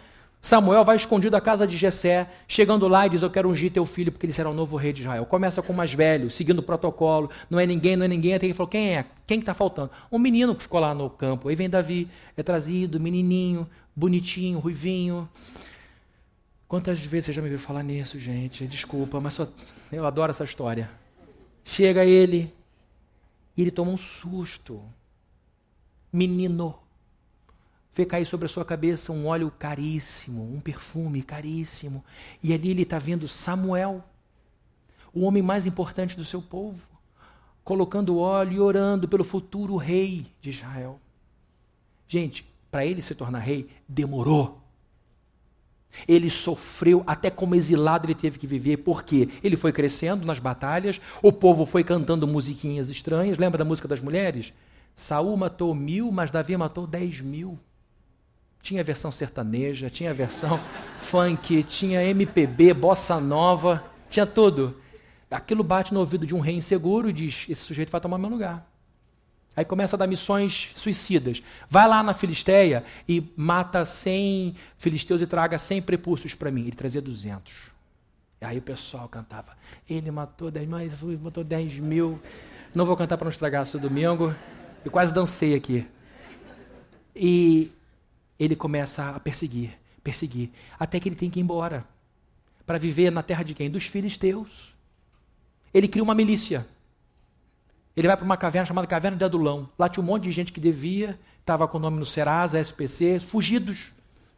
[0.47, 3.85] Samuel vai escondido à casa de Jessé, chegando lá e diz: Eu quero ungir teu
[3.85, 5.27] filho, porque ele será o novo rei de Israel.
[5.27, 8.35] Começa com o mais velho, seguindo o protocolo, não é ninguém, não é ninguém.
[8.35, 9.05] Até ele falou: Quem é?
[9.27, 9.91] Quem está faltando?
[10.11, 11.49] Um menino que ficou lá no campo.
[11.49, 15.29] Aí vem Davi, é trazido, menininho, bonitinho, ruivinho.
[16.69, 18.69] Quantas vezes você já me viu falar nisso, gente?
[18.69, 19.49] Desculpa, mas só...
[19.91, 20.89] eu adoro essa história.
[21.65, 22.53] Chega ele
[23.57, 24.81] e ele toma um susto
[26.17, 26.75] menino,
[27.95, 32.03] vê cair sobre a sua cabeça um óleo caríssimo, um perfume caríssimo.
[32.43, 34.03] E ali ele está vendo Samuel,
[35.13, 36.81] o homem mais importante do seu povo,
[37.63, 40.99] colocando óleo e orando pelo futuro rei de Israel.
[42.09, 44.63] Gente, para ele se tornar rei, demorou.
[46.07, 51.01] Ele sofreu, até como exilado ele teve que viver, porque ele foi crescendo nas batalhas,
[51.23, 53.39] o povo foi cantando musiquinhas estranhas.
[53.39, 54.53] Lembra da música das mulheres?
[54.97, 57.59] Saul matou mil, mas Davi matou dez mil.
[58.63, 60.59] Tinha versão sertaneja, tinha versão
[60.99, 64.81] funk, tinha MPB, bossa nova, tinha tudo.
[65.31, 68.31] Aquilo bate no ouvido de um rei inseguro e diz: esse sujeito vai tomar meu
[68.31, 68.67] lugar.
[69.55, 71.43] Aí começa a dar missões suicidas.
[71.69, 76.63] Vai lá na Filisteia e mata 100 filisteus e traga 100 prepúcios para mim.
[76.63, 77.71] Ele trazia 200.
[78.41, 79.57] Aí o pessoal cantava:
[79.89, 80.69] Ele matou 10
[81.03, 82.21] mil, matou 10 mil.
[82.75, 84.35] Não vou cantar para não estragar seu domingo.
[84.87, 85.85] Eu quase dancei aqui.
[87.13, 87.73] E
[88.39, 91.85] ele começa a perseguir, perseguir, até que ele tem que ir embora
[92.65, 93.69] para viver na terra de quem?
[93.69, 94.73] Dos filisteus.
[95.75, 96.65] Ele cria uma milícia.
[97.97, 99.69] Ele vai para uma caverna chamada Caverna de Adulão.
[99.77, 103.19] Lá tinha um monte de gente que devia, estava com o nome no Serasa, SPC,
[103.19, 103.89] fugidos.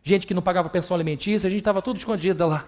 [0.02, 2.64] Gente que não pagava pensão alimentícia, a gente estava tudo escondido lá.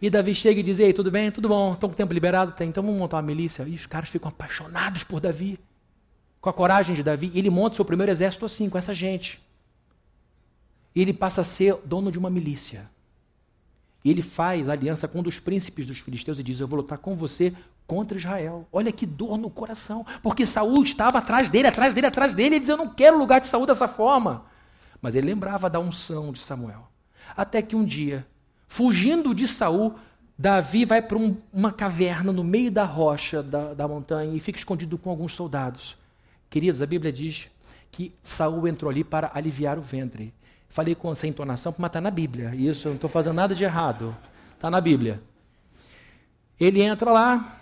[0.00, 1.30] E Davi chega e diz: Ei, tudo bem?
[1.30, 1.74] Tudo bom?
[1.74, 2.52] Estão com tempo liberado?
[2.52, 2.70] Tem.
[2.70, 3.64] Então vamos montar uma milícia.
[3.64, 5.58] E os caras ficam apaixonados por Davi
[6.44, 9.42] com a coragem de Davi, ele monta seu primeiro exército assim, com essa gente.
[10.94, 12.90] E ele passa a ser dono de uma milícia.
[14.04, 16.98] E ele faz aliança com um dos príncipes dos filisteus e diz: Eu vou lutar
[16.98, 17.54] com você
[17.86, 18.68] contra Israel.
[18.70, 22.56] Olha que dor no coração, porque Saul estava atrás dele, atrás dele, atrás dele.
[22.56, 24.44] Ele diz: Eu não quero lugar de Saul dessa forma.
[25.00, 26.90] Mas ele lembrava da unção de Samuel.
[27.34, 28.26] Até que um dia,
[28.68, 29.94] fugindo de Saul,
[30.36, 34.58] Davi vai para um, uma caverna no meio da rocha da, da montanha e fica
[34.58, 36.03] escondido com alguns soldados.
[36.54, 37.48] Queridos, a Bíblia diz
[37.90, 40.32] que Saul entrou ali para aliviar o ventre.
[40.68, 42.54] Falei com essa entonação, mas está na Bíblia.
[42.54, 44.16] Isso, eu não estou fazendo nada de errado.
[44.54, 45.20] Está na Bíblia.
[46.60, 47.60] Ele entra lá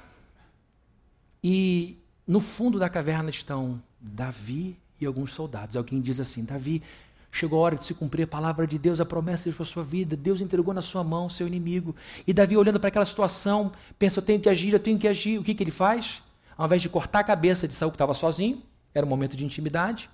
[1.43, 5.75] e no fundo da caverna estão Davi e alguns soldados.
[5.75, 6.83] Alguém diz assim: Davi,
[7.31, 10.15] chegou a hora de se cumprir a palavra de Deus, a promessa de sua vida.
[10.15, 11.97] Deus entregou na sua mão o seu inimigo.
[12.27, 15.39] E Davi, olhando para aquela situação, pensa: eu tenho que agir, eu tenho que agir.
[15.39, 16.23] O que, que ele faz?
[16.59, 18.63] Ao invés de cortar a cabeça de Saul, que estava sozinho,
[18.95, 20.09] era um momento de intimidade.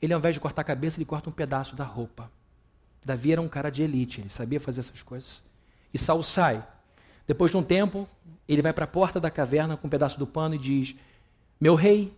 [0.00, 2.30] Ele, ao invés de cortar a cabeça, ele corta um pedaço da roupa.
[3.04, 5.42] Davi era um cara de elite, ele sabia fazer essas coisas.
[5.92, 6.66] E Saul sai.
[7.26, 8.08] Depois de um tempo,
[8.48, 10.94] ele vai para a porta da caverna com um pedaço do pano e diz:
[11.60, 12.16] Meu rei.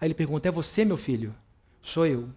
[0.00, 1.34] Aí ele pergunta: É você, meu filho?
[1.82, 2.28] Sou eu.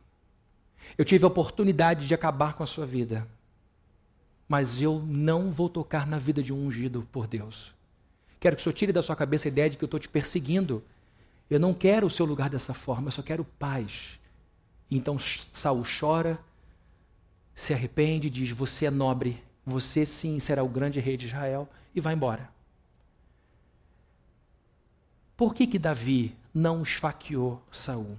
[0.98, 3.28] Eu tive a oportunidade de acabar com a sua vida,
[4.48, 7.74] mas eu não vou tocar na vida de um ungido por Deus.
[8.40, 10.10] Quero que o senhor tire da sua cabeça a ideia de que eu estou te
[10.10, 10.84] perseguindo.
[11.50, 14.20] Eu não quero o seu lugar dessa forma, eu só quero paz.
[14.90, 16.40] Então Saul chora,
[17.54, 22.02] se arrepende, diz: Você é nobre, você sim será o grande rei de Israel, e
[22.02, 22.50] vai embora.
[25.36, 28.18] Por que que Davi não esfaqueou Saul?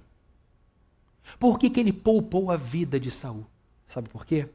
[1.39, 3.45] Por que, que ele poupou a vida de Saul?
[3.87, 4.47] Sabe por quê?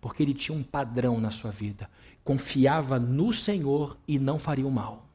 [0.00, 1.88] Porque ele tinha um padrão na sua vida.
[2.24, 5.06] Confiava no Senhor e não faria o mal.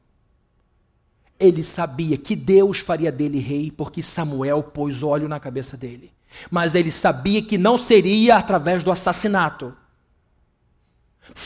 [1.38, 6.10] Ele sabia que Deus faria dele rei porque Samuel pôs óleo na cabeça dele.
[6.50, 9.74] Mas ele sabia que não seria através do assassinato.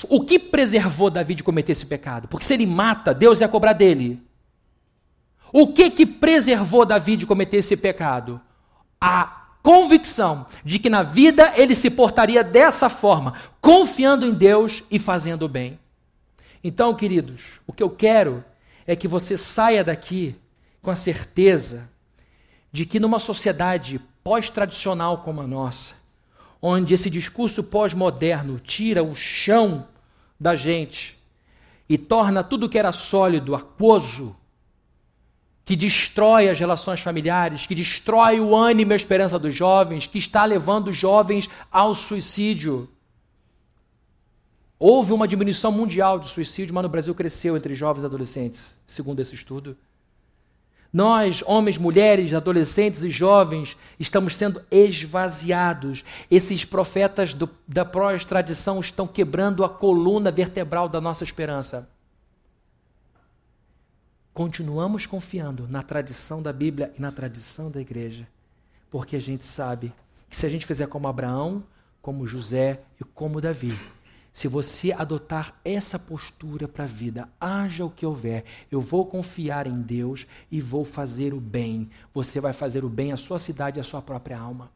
[0.08, 2.28] O que preservou Davi de cometer esse pecado?
[2.28, 4.22] Porque se ele mata, Deus ia cobrar dele.
[5.52, 8.40] O que que preservou Davi de cometer esse pecado?
[9.00, 14.98] A convicção de que na vida ele se portaria dessa forma, confiando em Deus e
[14.98, 15.78] fazendo o bem.
[16.62, 18.44] Então, queridos, o que eu quero
[18.90, 20.34] é que você saia daqui
[20.82, 21.88] com a certeza
[22.72, 25.94] de que numa sociedade pós-tradicional como a nossa,
[26.60, 29.86] onde esse discurso pós-moderno tira o chão
[30.40, 31.16] da gente
[31.88, 34.34] e torna tudo que era sólido aquoso,
[35.64, 40.18] que destrói as relações familiares, que destrói o ânimo e a esperança dos jovens, que
[40.18, 42.88] está levando jovens ao suicídio.
[44.82, 49.20] Houve uma diminuição mundial de suicídio, mas no Brasil cresceu entre jovens e adolescentes, segundo
[49.20, 49.76] esse estudo.
[50.90, 56.02] Nós, homens, mulheres, adolescentes e jovens, estamos sendo esvaziados.
[56.30, 61.86] Esses profetas do, da pós-tradição estão quebrando a coluna vertebral da nossa esperança.
[64.32, 68.26] Continuamos confiando na tradição da Bíblia e na tradição da igreja,
[68.90, 69.92] porque a gente sabe
[70.30, 71.62] que se a gente fizer como Abraão,
[72.00, 73.78] como José e como Davi,
[74.32, 79.66] se você adotar essa postura para a vida, haja o que houver, eu vou confiar
[79.66, 81.90] em Deus e vou fazer o bem.
[82.14, 84.70] Você vai fazer o bem à sua cidade e à sua própria alma.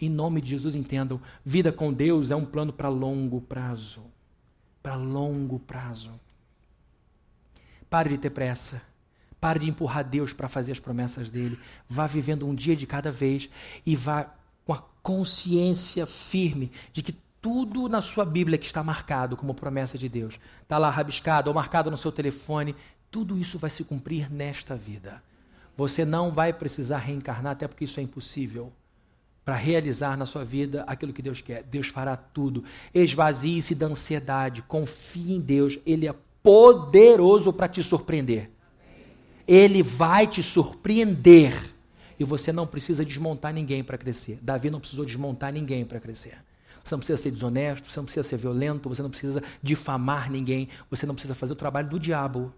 [0.00, 4.02] Em nome de Jesus, entendam: vida com Deus é um plano para longo prazo.
[4.82, 6.12] Para longo prazo.
[7.88, 8.82] Pare de ter pressa.
[9.40, 11.58] Pare de empurrar Deus para fazer as promessas dele.
[11.88, 13.48] Vá vivendo um dia de cada vez
[13.84, 14.34] e vá
[14.64, 17.14] com a consciência firme de que
[17.46, 21.54] tudo na sua Bíblia que está marcado como promessa de Deus, está lá rabiscado ou
[21.54, 22.74] marcado no seu telefone,
[23.08, 25.22] tudo isso vai se cumprir nesta vida.
[25.76, 28.72] Você não vai precisar reencarnar, até porque isso é impossível,
[29.44, 31.62] para realizar na sua vida aquilo que Deus quer.
[31.62, 32.64] Deus fará tudo.
[32.92, 38.50] Esvazie-se da ansiedade, confie em Deus, Ele é poderoso para te surpreender.
[39.46, 41.54] Ele vai te surpreender.
[42.18, 44.40] E você não precisa desmontar ninguém para crescer.
[44.42, 46.44] Davi não precisou desmontar ninguém para crescer.
[46.86, 50.68] Você não precisa ser desonesto, você não precisa ser violento, você não precisa difamar ninguém,
[50.88, 52.54] você não precisa fazer o trabalho do diabo.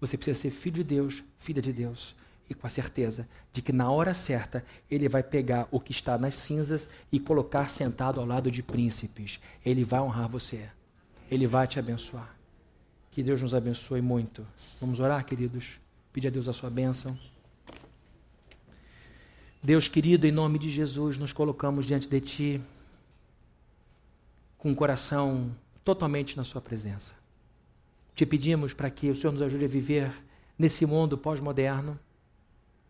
[0.00, 2.16] Você precisa ser filho de Deus, filha de Deus.
[2.48, 6.16] E com a certeza de que na hora certa ele vai pegar o que está
[6.16, 9.38] nas cinzas e colocar sentado ao lado de príncipes.
[9.62, 10.66] Ele vai honrar você.
[11.30, 12.34] Ele vai te abençoar.
[13.10, 14.46] Que Deus nos abençoe muito.
[14.80, 15.78] Vamos orar, queridos?
[16.14, 17.16] Pedir a Deus a sua bênção.
[19.62, 22.62] Deus querido, em nome de Jesus, nos colocamos diante de Ti
[24.60, 27.14] com o coração totalmente na Sua presença.
[28.14, 30.12] Te pedimos para que o Senhor nos ajude a viver
[30.58, 31.98] nesse mundo pós-moderno,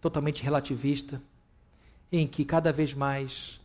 [0.01, 1.23] totalmente relativista,
[2.11, 3.61] em que cada vez mais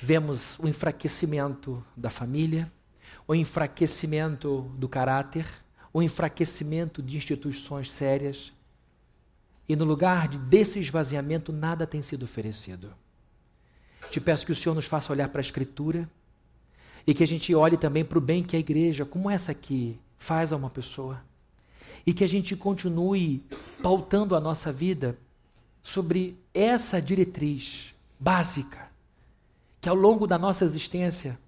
[0.00, 2.72] vemos o enfraquecimento da família,
[3.26, 5.44] o enfraquecimento do caráter,
[5.92, 8.52] o enfraquecimento de instituições sérias.
[9.68, 12.94] E no lugar de, desse esvaziamento, nada tem sido oferecido.
[14.12, 16.08] Te peço que o Senhor nos faça olhar para a Escritura
[17.06, 19.98] e que a gente olhe também para o bem que a igreja, como essa aqui,
[20.18, 21.20] faz a uma pessoa.
[22.06, 23.44] E que a gente continue
[23.82, 25.18] pautando a nossa vida
[25.82, 28.88] sobre essa diretriz básica,
[29.80, 31.38] que ao longo da nossa existência,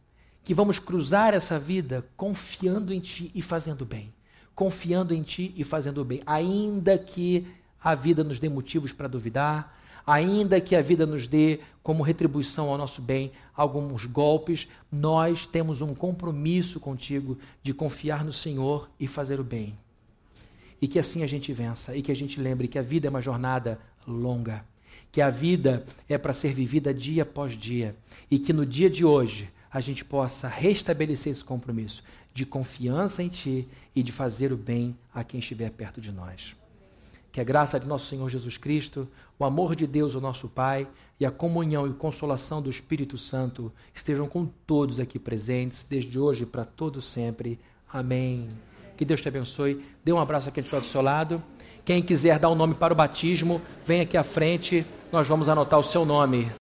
[0.42, 4.12] que vamos cruzar essa vida confiando em Ti e fazendo bem.
[4.54, 6.22] Confiando em Ti e fazendo bem.
[6.26, 7.46] Ainda que
[7.82, 12.70] a vida nos dê motivos para duvidar, ainda que a vida nos dê como retribuição
[12.70, 19.06] ao nosso bem alguns golpes, nós temos um compromisso contigo de confiar no Senhor e
[19.06, 19.76] fazer o bem.
[20.80, 23.10] E que assim a gente vença, e que a gente lembre que a vida é
[23.10, 24.64] uma jornada longa,
[25.10, 27.96] que a vida é para ser vivida dia após dia,
[28.30, 32.02] e que no dia de hoje a gente possa restabelecer esse compromisso
[32.32, 36.54] de confiança em Ti e de fazer o bem a quem estiver perto de nós.
[37.34, 40.86] Que a graça de nosso Senhor Jesus Cristo, o amor de Deus, o nosso Pai,
[41.18, 46.46] e a comunhão e consolação do Espírito Santo estejam com todos aqui presentes, desde hoje
[46.46, 47.58] para todo sempre.
[47.92, 48.50] Amém.
[48.96, 49.84] Que Deus te abençoe.
[50.04, 51.42] Dê um abraço a quem está do seu lado.
[51.84, 55.48] Quem quiser dar o um nome para o batismo, vem aqui à frente, nós vamos
[55.48, 56.52] anotar o seu nome.